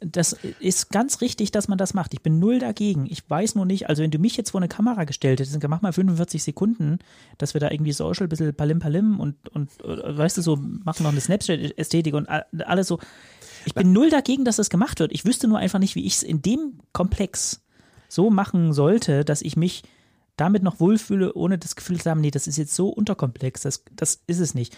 [0.00, 2.12] das ist ganz richtig, dass man das macht.
[2.12, 3.06] Ich bin null dagegen.
[3.08, 5.70] Ich weiß nur nicht, also wenn du mich jetzt vor eine Kamera gestellt hättest, dann
[5.70, 6.98] mach mal 45 Sekunden,
[7.38, 10.56] dass wir da irgendwie Social ein bisschen Palim Palim und, und äh, weißt du so,
[10.56, 12.98] machen noch eine Snapchat-Ästhetik und alles so.
[13.64, 15.12] Ich bin null dagegen, dass das gemacht wird.
[15.12, 17.61] Ich wüsste nur einfach nicht, wie ich es in dem Komplex
[18.14, 19.82] so machen sollte, dass ich mich
[20.36, 23.84] damit noch wohlfühle, ohne das Gefühl zu haben, nee, das ist jetzt so unterkomplex, das,
[23.94, 24.76] das ist es nicht.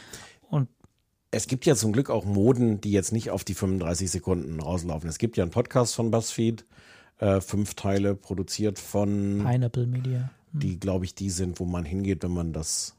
[0.49, 0.68] Und
[1.30, 5.09] es gibt ja zum Glück auch Moden, die jetzt nicht auf die 35 Sekunden rauslaufen.
[5.09, 6.64] Es gibt ja einen Podcast von BuzzFeed,
[7.18, 10.30] äh, fünf Teile produziert von Pineapple Media.
[10.53, 10.61] Hm.
[10.61, 12.95] Die, glaube ich, die sind, wo man hingeht, wenn man das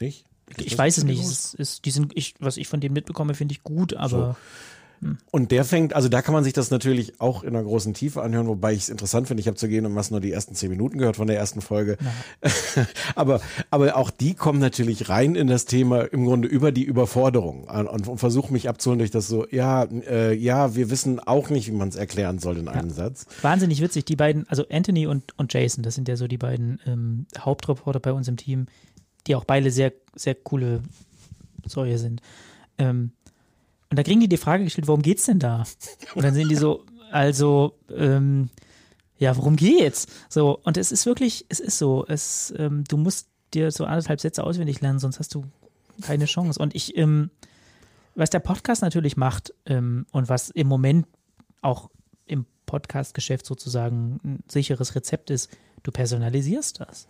[0.00, 0.26] nicht.
[0.58, 1.22] ich weiß es nicht.
[1.22, 4.32] Es ist, die sind, ich, was ich von dem mitbekomme, finde ich gut, aber.
[4.32, 4.36] So.
[5.00, 5.18] Hm.
[5.30, 8.22] Und der fängt, also da kann man sich das natürlich auch in einer großen Tiefe
[8.22, 9.40] anhören, wobei ich es interessant finde.
[9.40, 11.60] Ich habe zu gehen und was nur die ersten zehn Minuten gehört von der ersten
[11.60, 11.96] Folge.
[13.14, 13.40] aber,
[13.70, 17.86] aber auch die kommen natürlich rein in das Thema im Grunde über die Überforderung und,
[17.86, 21.76] und versuchen mich abzuholen durch das so, ja, äh, ja, wir wissen auch nicht, wie
[21.76, 23.26] man es erklären soll in einem Satz.
[23.42, 26.80] Wahnsinnig witzig, die beiden, also Anthony und, und Jason, das sind ja so die beiden
[26.86, 28.66] ähm, Hauptreporter bei uns im Team,
[29.26, 30.82] die auch beide sehr, sehr coole
[31.64, 32.20] Säue sind.
[32.78, 33.12] Ähm,
[33.90, 35.64] und da kriegen die die Frage gestellt, worum geht's denn da?
[36.14, 38.50] Und dann sind die so, also, ähm,
[39.16, 40.06] ja, worum geht's?
[40.28, 44.20] So, und es ist wirklich, es ist so, es, ähm, du musst dir so anderthalb
[44.20, 45.44] Sätze auswendig lernen, sonst hast du
[46.02, 46.60] keine Chance.
[46.60, 47.30] Und ich, ähm,
[48.14, 51.06] was der Podcast natürlich macht ähm, und was im Moment
[51.62, 51.90] auch
[52.26, 55.50] im Podcast-Geschäft sozusagen ein sicheres Rezept ist,
[55.82, 57.08] du personalisierst das.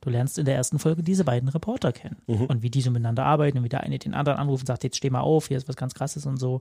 [0.00, 2.46] Du lernst in der ersten Folge diese beiden Reporter kennen mhm.
[2.46, 4.84] und wie die so miteinander arbeiten und wie der eine den anderen anruft und sagt,
[4.84, 6.60] jetzt steh mal auf, hier ist was ganz krasses und so.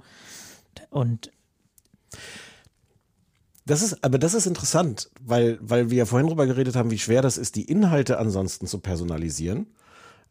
[0.89, 1.31] Und
[3.65, 6.99] das ist, aber das ist interessant, weil, weil wir ja vorhin drüber geredet haben, wie
[6.99, 9.67] schwer das ist, die Inhalte ansonsten zu personalisieren.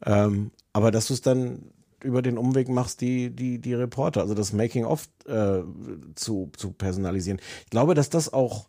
[0.04, 1.70] Ähm, aber dass du es dann
[2.02, 5.60] über den Umweg machst, die, die, die Reporter, also das Making-of äh,
[6.14, 7.40] zu, zu personalisieren.
[7.64, 8.68] Ich glaube, dass das auch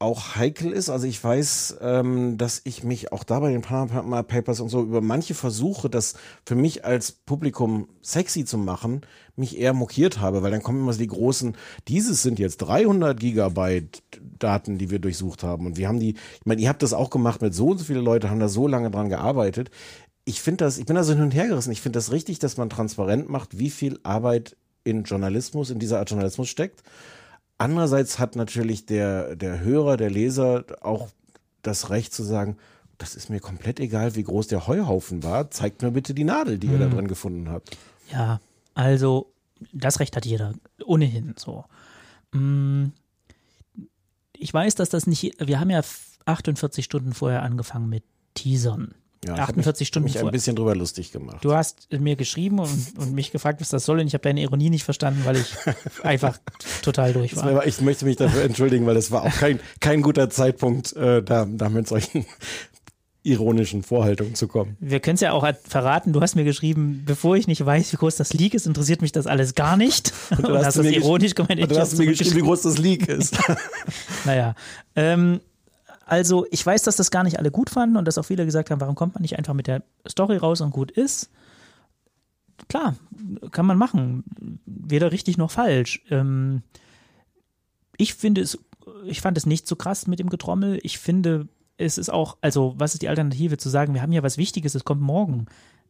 [0.00, 0.88] auch heikel ist.
[0.88, 4.82] Also ich weiß, ähm, dass ich mich auch da bei den Panama Papers und so
[4.82, 6.14] über manche Versuche, das
[6.46, 9.02] für mich als Publikum sexy zu machen,
[9.36, 11.54] mich eher mokiert habe, weil dann kommen immer so die großen,
[11.86, 14.02] dieses sind jetzt 300 Gigabyte
[14.38, 17.10] Daten, die wir durchsucht haben und wir haben die, ich meine, ihr habt das auch
[17.10, 19.70] gemacht mit so und so viele Leute, haben da so lange dran gearbeitet.
[20.24, 21.72] Ich finde das, ich bin da so hin und her gerissen.
[21.72, 25.98] Ich finde das richtig, dass man transparent macht, wie viel Arbeit in Journalismus, in dieser
[25.98, 26.82] Art Journalismus steckt
[27.60, 31.10] Andererseits hat natürlich der, der Hörer, der Leser auch
[31.60, 32.56] das Recht zu sagen,
[32.96, 35.50] das ist mir komplett egal, wie groß der Heuhaufen war.
[35.50, 36.72] Zeigt mir bitte die Nadel, die hm.
[36.72, 36.94] ihr da hm.
[36.94, 37.76] drin gefunden habt.
[38.10, 38.40] Ja,
[38.72, 39.30] also
[39.74, 40.54] das Recht hat jeder.
[40.86, 41.66] Ohnehin so.
[42.32, 42.92] Hm.
[44.32, 45.36] Ich weiß, dass das nicht.
[45.38, 45.82] Wir haben ja
[46.24, 48.94] 48 Stunden vorher angefangen mit Teasern.
[49.22, 50.04] Ja, 48 mich, Stunden.
[50.04, 51.44] mich ein bisschen drüber lustig gemacht.
[51.44, 54.40] Du hast mir geschrieben und, und mich gefragt, was das soll, und ich habe deine
[54.40, 55.54] Ironie nicht verstanden, weil ich
[56.02, 56.38] einfach
[56.82, 57.54] total durch war.
[57.54, 57.66] war.
[57.66, 61.44] Ich möchte mich dafür entschuldigen, weil es war auch kein, kein guter Zeitpunkt, äh, da,
[61.44, 62.24] da mit solchen
[63.22, 64.76] ironischen Vorhaltungen zu kommen.
[64.80, 67.96] Wir können es ja auch verraten, du hast mir geschrieben, bevor ich nicht weiß, wie
[67.96, 70.12] groß das Leak ist, interessiert mich das alles gar nicht.
[70.30, 71.60] Und, du und hast, hast das ironisch gemeint.
[71.60, 73.36] Und du hast mir geschrieben, wie groß das Leak ist.
[74.24, 74.54] naja,
[74.96, 75.40] ähm,
[76.10, 78.70] also ich weiß, dass das gar nicht alle gut fanden und dass auch viele gesagt
[78.70, 81.30] haben, warum kommt man nicht einfach mit der Story raus und gut ist.
[82.68, 82.96] Klar,
[83.52, 84.24] kann man machen.
[84.66, 86.02] Weder richtig noch falsch.
[86.10, 86.62] Ähm,
[87.96, 88.58] ich finde es,
[89.04, 90.80] ich fand es nicht so krass mit dem Getrommel.
[90.82, 91.46] Ich finde,
[91.76, 94.74] es ist auch, also was ist die Alternative zu sagen, wir haben ja was Wichtiges,
[94.74, 95.46] es kommt morgen.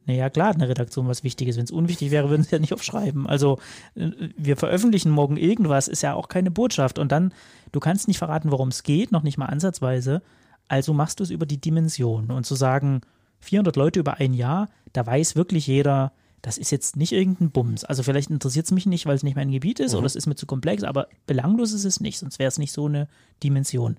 [0.07, 1.57] Naja, klar hat eine Redaktion was Wichtiges.
[1.57, 3.27] Wenn es unwichtig wäre, würden sie ja nicht aufschreiben.
[3.27, 3.59] Also
[3.95, 6.99] äh, wir veröffentlichen morgen irgendwas, ist ja auch keine Botschaft.
[6.99, 7.33] Und dann,
[7.73, 10.23] du kannst nicht verraten, worum es geht, noch nicht mal ansatzweise.
[10.69, 12.31] Also machst du es über die Dimension.
[12.31, 13.03] Und zu sagen,
[13.41, 17.85] 400 Leute über ein Jahr, da weiß wirklich jeder, das ist jetzt nicht irgendein Bums.
[17.85, 19.99] Also vielleicht interessiert es mich nicht, weil es nicht mein Gebiet ist mhm.
[19.99, 22.73] oder es ist mir zu komplex, aber belanglos ist es nicht, sonst wäre es nicht
[22.73, 23.09] so eine
[23.43, 23.99] Dimension.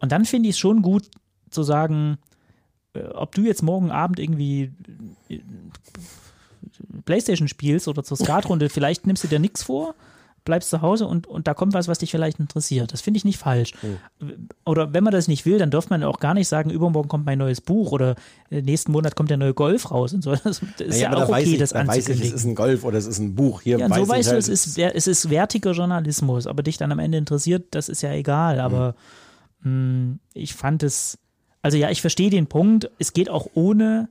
[0.00, 1.10] Und dann finde ich es schon gut
[1.50, 2.18] zu sagen,
[3.14, 4.72] ob du jetzt morgen Abend irgendwie
[5.28, 5.40] äh,
[7.04, 9.94] Playstation spielst oder zur Skatrunde, vielleicht nimmst du dir nichts vor,
[10.46, 12.92] bleibst zu Hause und, und da kommt was, was dich vielleicht interessiert.
[12.92, 13.74] Das finde ich nicht falsch.
[13.82, 14.48] Mhm.
[14.64, 17.26] Oder wenn man das nicht will, dann darf man auch gar nicht sagen, übermorgen kommt
[17.26, 18.14] mein neues Buch oder
[18.50, 20.34] äh, nächsten Monat kommt der neue Golf raus und so.
[20.46, 22.14] Das ist naja, ja auch okay, ich, das anzukündigen.
[22.14, 23.60] Weiß ich, es ist ein Golf oder es ist ein Buch.
[23.60, 26.92] Hier ja, so weißt du, halt, es ist, es ist wertiger Journalismus, aber dich dann
[26.92, 28.60] am Ende interessiert, das ist ja egal.
[28.60, 28.94] Aber
[29.62, 30.10] mhm.
[30.10, 31.18] mh, ich fand es
[31.62, 32.90] also ja, ich verstehe den Punkt.
[32.98, 34.08] Es geht auch ohne.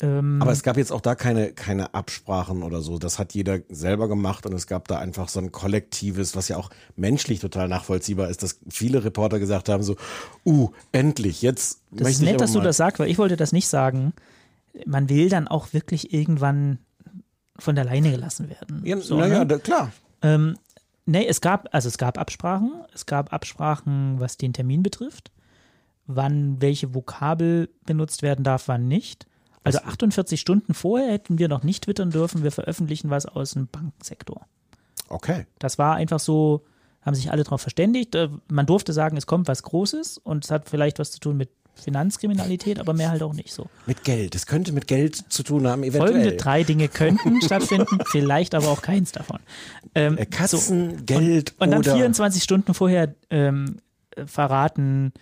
[0.00, 2.98] Ähm Aber es gab jetzt auch da keine, keine Absprachen oder so.
[2.98, 6.56] Das hat jeder selber gemacht und es gab da einfach so ein kollektives, was ja
[6.56, 9.96] auch menschlich total nachvollziehbar ist, dass viele Reporter gesagt haben: so,
[10.44, 11.82] uh, endlich, jetzt.
[11.90, 14.12] Das ist nett, dass du das sagst, weil ich wollte das nicht sagen.
[14.84, 16.78] Man will dann auch wirklich irgendwann
[17.58, 18.82] von der Leine gelassen werden.
[18.84, 19.58] Ja, so, naja, ne?
[19.58, 19.90] klar.
[20.20, 20.58] Ähm,
[21.06, 22.72] nee, es gab, also es gab Absprachen.
[22.92, 25.30] Es gab Absprachen, was den Termin betrifft
[26.06, 29.26] wann welche Vokabel benutzt werden darf, wann nicht.
[29.64, 33.66] Also 48 Stunden vorher hätten wir noch nicht twittern dürfen, wir veröffentlichen was aus dem
[33.66, 34.46] Bankensektor.
[35.08, 35.46] Okay.
[35.58, 36.64] Das war einfach so,
[37.02, 38.14] haben sich alle darauf verständigt.
[38.14, 41.36] Äh, man durfte sagen, es kommt was Großes und es hat vielleicht was zu tun
[41.36, 43.66] mit Finanzkriminalität, aber mehr halt auch nicht so.
[43.86, 44.34] Mit Geld.
[44.34, 46.12] Es könnte mit Geld zu tun haben, eventuell.
[46.12, 49.40] Folgende drei Dinge könnten stattfinden, vielleicht aber auch keins davon.
[49.94, 51.04] Ähm, äh, Katzen, so.
[51.04, 53.78] Geld und, und dann 24 Stunden vorher ähm,
[54.24, 55.12] verraten,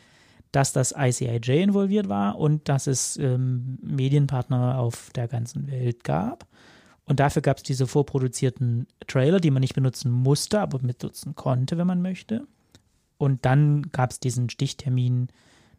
[0.55, 6.47] dass das ICIJ involviert war und dass es ähm, Medienpartner auf der ganzen Welt gab.
[7.07, 11.77] Und dafür gab es diese vorproduzierten Trailer, die man nicht benutzen musste, aber benutzen konnte,
[11.77, 12.47] wenn man möchte.
[13.19, 15.29] Und dann gab es diesen Stichtermin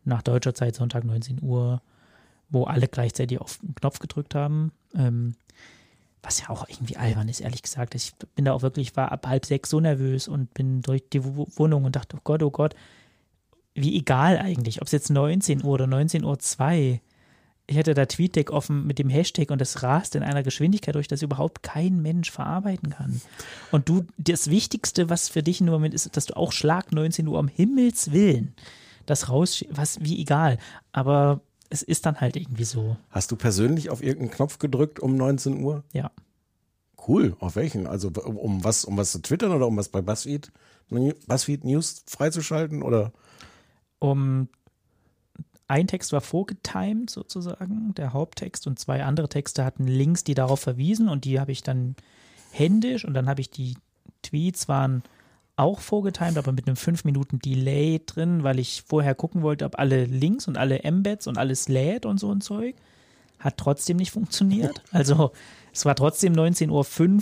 [0.04, 1.82] nach deutscher Zeit, Sonntag 19 Uhr,
[2.50, 4.72] wo alle gleichzeitig auf den Knopf gedrückt haben.
[4.94, 5.36] Ähm,
[6.22, 7.96] was ja auch irgendwie albern ist, ehrlich gesagt.
[7.96, 11.24] Ich bin da auch wirklich, war ab halb sechs so nervös und bin durch die
[11.24, 12.76] Wohnung und dachte, oh Gott, oh Gott,
[13.76, 17.02] wie egal eigentlich, ob es jetzt 19 Uhr oder 19 Uhr 2
[17.68, 21.08] ich hatte da TweetDeck offen mit dem Hashtag und das rast in einer Geschwindigkeit durch,
[21.08, 23.22] dass überhaupt kein Mensch verarbeiten kann.
[23.72, 27.28] Und du, das Wichtigste, was für dich im Moment ist, dass du auch Schlag 19
[27.28, 28.54] Uhr am Himmels Willen
[29.06, 30.58] das raus, was, wie egal.
[30.92, 32.98] Aber es ist dann halt irgendwie so.
[33.10, 35.84] Hast du persönlich auf irgendeinen Knopf gedrückt um 19 Uhr?
[35.94, 36.12] Ja.
[37.08, 37.36] Cool.
[37.40, 37.88] Auf welchen?
[37.88, 40.52] Also um was, um was zu twittern oder um was bei BuzzFeed,
[40.90, 43.12] BuzzFeed News freizuschalten oder?
[44.12, 44.50] Um
[45.68, 50.60] ein Text war vorgetimed sozusagen, der Haupttext, und zwei andere Texte hatten Links, die darauf
[50.60, 51.96] verwiesen und die habe ich dann
[52.52, 53.76] händisch und dann habe ich die
[54.22, 55.04] Tweets waren
[55.56, 59.80] auch vorgetimed, aber mit einem 5 Minuten Delay drin, weil ich vorher gucken wollte, ob
[59.80, 62.76] alle Links und alle Embeds und alles lädt und so ein Zeug.
[63.40, 64.82] Hat trotzdem nicht funktioniert.
[64.92, 65.32] Also
[65.74, 67.22] es war trotzdem 19.05 Uhr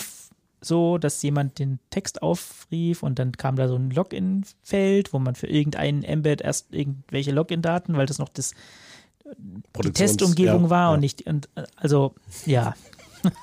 [0.66, 5.36] so, dass jemand den Text aufrief und dann kam da so ein Login-Feld, wo man
[5.36, 8.54] für irgendeinen Embed erst irgendwelche Login-Daten, weil das noch das
[9.84, 10.94] die Testumgebung ja, war ja.
[10.94, 12.14] und nicht, und, also
[12.46, 12.76] ja.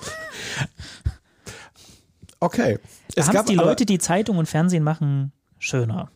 [2.41, 2.79] okay.
[3.15, 6.11] Da haben die Leute, die Zeitung und Fernsehen machen, schöner.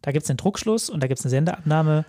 [0.00, 2.04] Da gibt es einen Druckschluss und da gibt es eine Sendeabnahme.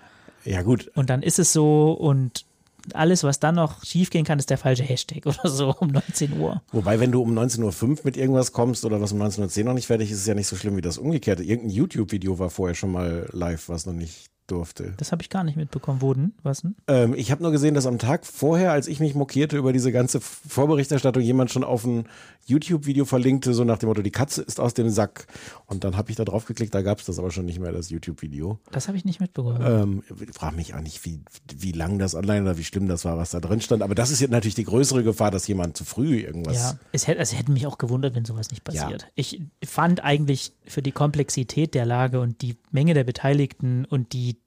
[0.46, 0.92] Ja, gut.
[0.96, 2.46] Und dann ist es so und
[2.94, 6.62] alles, was dann noch schiefgehen kann, ist der falsche Hashtag oder so um 19 Uhr.
[6.72, 9.74] Wobei, wenn du um 19.05 Uhr mit irgendwas kommst oder was um 19.10 Uhr noch
[9.74, 11.44] nicht fertig ist, ist es ja nicht so schlimm wie das Umgekehrte.
[11.44, 14.94] Irgendein YouTube-Video war vorher schon mal live, was noch nicht durfte.
[14.98, 16.02] Das habe ich gar nicht mitbekommen.
[16.02, 16.34] Wo denn?
[16.44, 16.76] Was denn?
[16.88, 19.92] Ähm, ich habe nur gesehen, dass am Tag vorher, als ich mich mokierte über diese
[19.92, 22.08] ganze Vorberichterstattung, jemand schon auf ein
[22.46, 25.28] YouTube-Video verlinkte, so nach dem Motto, die Katze ist aus dem Sack.
[25.66, 27.72] Und dann habe ich da drauf geklickt, da gab es das aber schon nicht mehr,
[27.72, 28.60] das YouTube-Video.
[28.72, 29.62] Das habe ich nicht mitbekommen.
[29.62, 31.22] Ähm, frage mich auch nicht, wie,
[31.56, 33.82] wie lang das online oder wie schlimm das war, was da drin stand.
[33.82, 36.56] Aber das ist jetzt natürlich die größere Gefahr, dass jemand zu früh irgendwas.
[36.56, 39.04] Ja, es hätte, es hätte mich auch gewundert, wenn sowas nicht passiert.
[39.04, 39.08] Ja.
[39.16, 44.38] Ich fand eigentlich für die Komplexität der Lage und die Menge der Beteiligten und die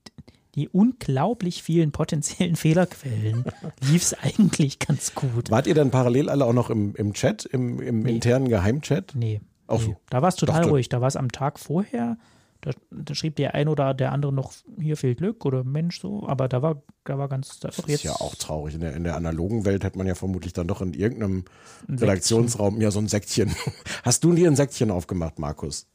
[0.56, 3.44] die unglaublich vielen potenziellen Fehlerquellen
[3.80, 5.50] lief es eigentlich ganz gut.
[5.50, 8.14] Wart ihr dann parallel alle auch noch im, im Chat, im, im nee.
[8.14, 9.12] internen Geheimchat?
[9.14, 9.40] Nee.
[9.66, 9.86] Auch nee.
[9.86, 9.96] so.
[10.08, 10.70] Da war es total Dachte.
[10.70, 10.88] ruhig.
[10.88, 12.16] Da war es am Tag vorher.
[12.62, 16.26] Da, da, schrieb der ein oder der andere noch, hier fehlt Glück oder Mensch so,
[16.26, 17.60] aber da war, da war ganz.
[17.60, 18.74] Da das ist ja auch traurig.
[18.74, 21.44] In der, in der analogen Welt hätte man ja vermutlich dann doch in irgendeinem
[21.88, 23.54] Redaktionsraum ja so ein Säckchen.
[24.02, 25.86] Hast du dir ein Säckchen aufgemacht, Markus?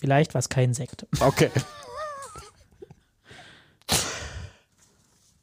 [0.00, 1.06] Vielleicht war es kein Sekt.
[1.20, 1.50] Okay.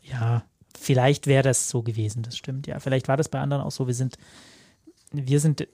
[0.03, 0.43] Ja,
[0.77, 2.79] vielleicht wäre das so gewesen, das stimmt, ja.
[2.79, 3.87] Vielleicht war das bei anderen auch so.
[3.87, 4.17] Wir sind,
[5.11, 5.67] wir sind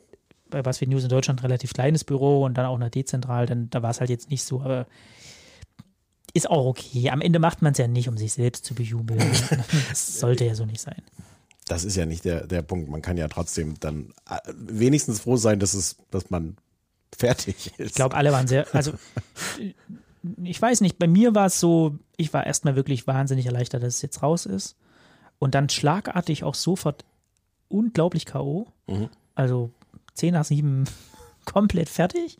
[0.49, 3.70] bei BuzzFeed News in Deutschland ein relativ kleines Büro und dann auch noch dezentral, dann
[3.70, 4.88] da war es halt jetzt nicht so, aber
[6.34, 7.09] ist auch okay.
[7.09, 9.20] Am Ende macht man es ja nicht, um sich selbst zu bejubeln.
[9.89, 11.01] das sollte ja so nicht sein.
[11.65, 12.89] Das ist ja nicht der, der Punkt.
[12.89, 16.57] Man kann ja trotzdem dann äh, wenigstens froh sein, dass es, dass man
[17.15, 17.89] fertig ist.
[17.89, 18.93] Ich glaube, alle waren sehr, also
[20.43, 23.95] ich weiß nicht, bei mir war es so, ich war erstmal wirklich wahnsinnig erleichtert, dass
[23.95, 24.76] es jetzt raus ist.
[25.39, 27.05] Und dann schlagartig auch sofort
[27.70, 28.68] unglaublich K.O.
[28.88, 29.09] Mhm.
[29.36, 29.72] Also
[30.15, 30.86] 10 nach 7
[31.45, 32.39] komplett fertig.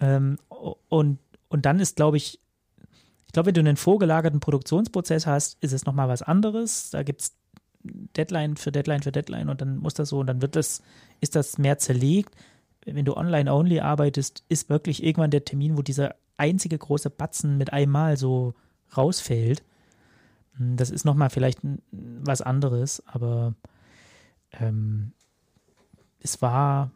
[0.00, 0.38] Ähm,
[0.88, 2.38] und, und dann ist, glaube ich,
[3.26, 6.90] ich glaube, wenn du einen vorgelagerten Produktionsprozess hast, ist es nochmal was anderes.
[6.90, 7.36] Da gibt es
[7.82, 10.82] Deadline für Deadline für Deadline und dann muss das so und dann wird das,
[11.20, 12.34] ist das mehr zerlegt.
[12.84, 17.72] Wenn du online-only arbeitest, ist wirklich irgendwann der Termin, wo dieser einzige große Batzen mit
[17.72, 18.54] einmal so
[18.96, 19.62] rausfällt.
[20.56, 21.60] Hm, das ist nochmal vielleicht
[21.92, 23.54] was anderes, aber
[24.52, 25.12] ähm,
[26.20, 26.90] es war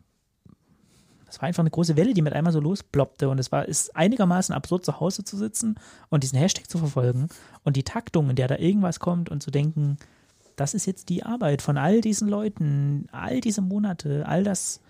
[1.26, 3.96] es war einfach eine große Welle, die mit einmal so losploppte und es war ist
[3.96, 7.28] einigermaßen absurd zu Hause zu sitzen und diesen Hashtag zu verfolgen
[7.64, 9.96] und die Taktung, in der da irgendwas kommt und zu denken,
[10.56, 14.80] das ist jetzt die Arbeit von all diesen Leuten, all diese Monate, all das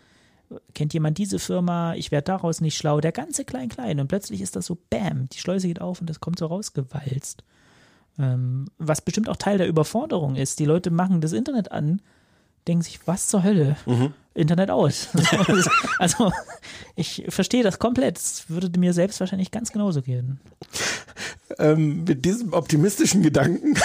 [0.75, 4.57] kennt jemand diese Firma, ich werde daraus nicht schlau, der ganze Klein-Klein und plötzlich ist
[4.57, 7.45] das so, bam, die Schleuse geht auf und das kommt so rausgewalzt.
[8.19, 10.61] Ähm, was bestimmt auch Teil der Überforderung ist.
[10.61, 12.01] Die Leute machen das Internet an,
[12.69, 13.77] denken sich, was zur Hölle?
[13.87, 14.15] Mhm.
[14.35, 15.09] Internet aus.
[15.99, 16.33] also
[16.97, 18.19] ich verstehe das komplett.
[18.19, 20.41] Es würde mir selbst wahrscheinlich ganz genauso gehen.
[21.59, 23.77] Ähm, mit diesem optimistischen Gedanken.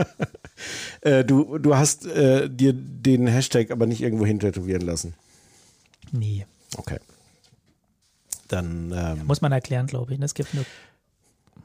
[1.02, 5.14] äh, du, du hast äh, dir den Hashtag aber nicht irgendwo hin tätowieren lassen.
[6.12, 6.46] Nee.
[6.76, 6.98] Okay.
[8.48, 10.20] Dann ähm, muss man erklären, glaube ich.
[10.20, 10.64] Es gibt nur.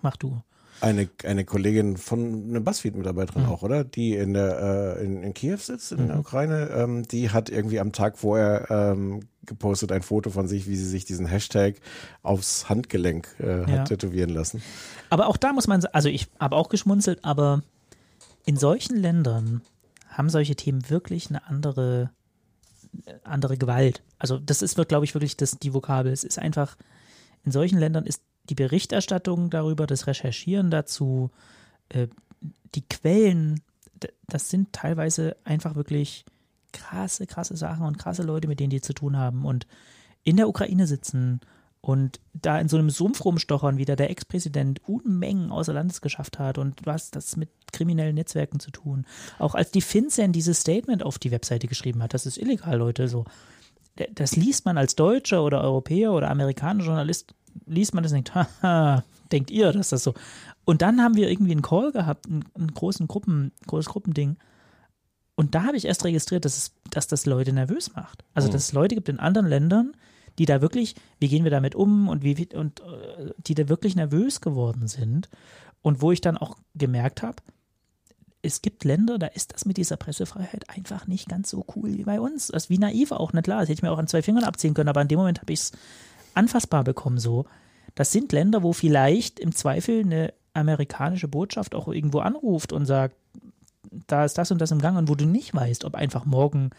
[0.01, 0.41] Mach du.
[0.81, 3.49] Eine, eine Kollegin von einer Buzzfeed-Mitarbeiterin Mhm.
[3.49, 3.85] auch, oder?
[3.85, 6.07] Die in der äh, in, in Kiew sitzt, in Mhm.
[6.09, 10.67] der Ukraine, ähm, die hat irgendwie am Tag vorher ähm, gepostet ein Foto von sich,
[10.67, 11.75] wie sie sich diesen Hashtag
[12.23, 13.83] aufs Handgelenk äh, hat Ja.
[13.85, 14.61] tätowieren lassen.
[15.09, 17.63] Aber auch da muss man, also ich habe auch geschmunzelt, aber
[18.45, 19.61] in solchen Ländern
[20.09, 22.11] haben solche Themen wirklich eine andere,
[23.23, 24.01] andere Gewalt.
[24.19, 26.11] Also das ist, glaube ich, wirklich das, die Vokabel.
[26.11, 26.77] Es ist einfach,
[27.43, 31.31] in solchen Ländern ist die Berichterstattung darüber, das Recherchieren dazu,
[31.89, 32.07] äh,
[32.75, 33.61] die Quellen,
[34.27, 36.25] das sind teilweise einfach wirklich
[36.73, 39.65] krasse, krasse Sachen und krasse Leute, mit denen die zu tun haben und
[40.23, 41.39] in der Ukraine sitzen
[41.85, 46.39] und da in so einem Sumpf rumstochern, wie da der Ex-Präsident Unmengen außer Landes geschafft
[46.39, 49.05] hat und was das mit kriminellen Netzwerken zu tun.
[49.37, 53.07] Auch als die FinCEN dieses Statement auf die Webseite geschrieben hat, das ist illegal, Leute,
[53.07, 53.25] so.
[54.15, 57.35] Das liest man als Deutscher oder Europäer oder amerikanischer Journalist,
[57.67, 60.15] liest man das und denkt, haha, denkt ihr, dass das so.
[60.65, 64.37] Und dann haben wir irgendwie einen Call gehabt, einen, einen großen Gruppen, großes Gruppending.
[65.35, 68.25] Und da habe ich erst registriert, dass, es, dass das Leute nervös macht.
[68.33, 69.93] Also, dass es Leute gibt in anderen Ländern,
[70.37, 73.95] die da wirklich, wie gehen wir damit um und wie und äh, die da wirklich
[73.95, 75.29] nervös geworden sind.
[75.81, 77.43] Und wo ich dann auch gemerkt habe,
[78.41, 82.03] es gibt Länder, da ist das mit dieser Pressefreiheit einfach nicht ganz so cool wie
[82.03, 82.47] bei uns.
[82.47, 84.43] Das ist wie naiv auch, na klar, das hätte ich mir auch an zwei Fingern
[84.43, 85.71] abziehen können, aber in dem Moment habe ich es
[86.33, 87.45] anfassbar bekommen so.
[87.95, 93.15] Das sind Länder, wo vielleicht im Zweifel eine amerikanische Botschaft auch irgendwo anruft und sagt,
[94.07, 96.71] da ist das und das im Gang und wo du nicht weißt, ob einfach morgen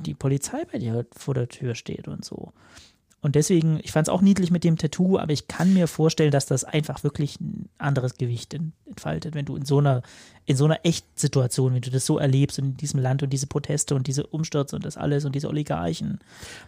[0.00, 2.52] die Polizei bei dir vor der Tür steht und so.
[3.20, 6.30] Und deswegen, ich fand es auch niedlich mit dem Tattoo, aber ich kann mir vorstellen,
[6.30, 10.02] dass das einfach wirklich ein anderes Gewicht ent- entfaltet, wenn du in so einer,
[10.46, 13.48] in so einer Echtsituation, wenn du das so erlebst und in diesem Land und diese
[13.48, 16.20] Proteste und diese Umstürze und das alles und diese Oligarchen.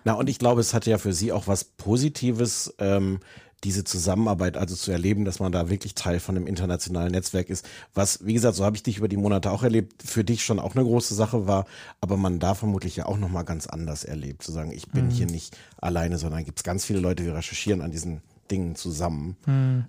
[0.04, 3.20] Na, und ich glaube, es hatte ja für sie auch was Positives, ähm,
[3.64, 7.68] diese Zusammenarbeit, also zu erleben, dass man da wirklich Teil von einem internationalen Netzwerk ist,
[7.92, 10.58] was, wie gesagt, so habe ich dich über die Monate auch erlebt, für dich schon
[10.58, 11.66] auch eine große Sache war,
[12.00, 15.26] aber man da vermutlich ja auch nochmal ganz anders erlebt, zu sagen, ich bin hier
[15.26, 19.36] nicht alleine, sondern gibt es ganz viele Leute, die recherchieren an diesen Dingen zusammen.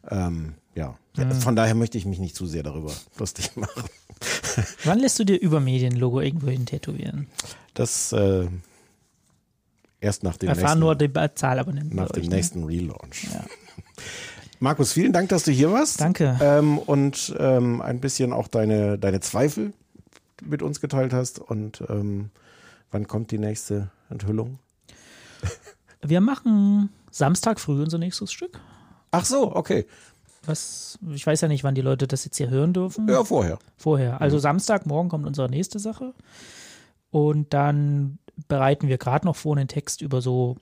[0.09, 0.95] Ähm, ja.
[1.39, 3.83] von daher möchte ich mich nicht zu sehr darüber lustig machen.
[4.83, 7.27] Wann lässt du dir über Medienlogo irgendwo hin tätowieren?
[7.73, 8.47] Das äh,
[9.99, 11.95] erst nach dem Wir nächsten, erfahren nur die Ba- Zahlabonnenten.
[11.95, 12.35] nach dem euch, ne?
[12.35, 13.27] nächsten Relaunch.
[13.33, 13.45] Ja.
[14.59, 16.01] Markus, vielen Dank, dass du hier warst.
[16.01, 16.37] Danke.
[16.41, 19.73] Ähm, und ähm, ein bisschen auch deine, deine Zweifel
[20.43, 21.39] mit uns geteilt hast.
[21.39, 22.29] Und ähm,
[22.91, 24.59] wann kommt die nächste Enthüllung?
[26.01, 28.59] Wir machen Samstag früh unser nächstes Stück.
[29.11, 29.85] Ach so, okay.
[30.45, 33.07] Was, ich weiß ja nicht, wann die Leute das jetzt hier hören dürfen.
[33.07, 33.59] Ja, vorher.
[33.77, 34.21] Vorher.
[34.21, 34.41] Also Mhm.
[34.41, 36.13] Samstagmorgen kommt unsere nächste Sache.
[37.11, 38.17] Und dann
[38.47, 40.57] bereiten wir gerade noch vor einen Text über so,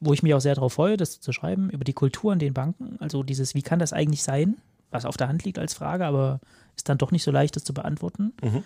[0.00, 2.54] wo ich mich auch sehr darauf freue, das zu schreiben, über die Kultur in den
[2.54, 2.96] Banken.
[3.00, 4.56] Also dieses, wie kann das eigentlich sein?
[4.90, 6.40] Was auf der Hand liegt als Frage, aber
[6.76, 8.32] ist dann doch nicht so leicht, das zu beantworten.
[8.42, 8.62] Mhm.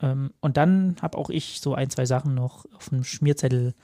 [0.00, 3.74] Ähm, und dann habe auch ich so ein, zwei Sachen noch auf dem Schmierzettel,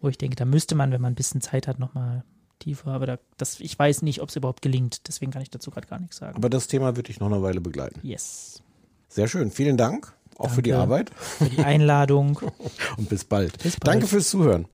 [0.00, 2.24] wo ich denke, da müsste man, wenn man ein bisschen Zeit hat, nochmal
[2.58, 2.90] tiefer.
[2.90, 5.08] Aber da, das, ich weiß nicht, ob es überhaupt gelingt.
[5.08, 6.36] Deswegen kann ich dazu gerade gar nichts sagen.
[6.36, 8.00] Aber das Thema wird dich noch eine Weile begleiten.
[8.02, 8.62] Yes.
[9.08, 9.50] Sehr schön.
[9.50, 10.12] Vielen Dank.
[10.36, 10.82] Auch für die Danke.
[10.82, 11.10] Arbeit.
[11.14, 12.38] Für die Einladung.
[12.96, 13.58] Und bis bald.
[13.60, 13.94] Bis bald.
[13.94, 14.66] Danke fürs Zuhören.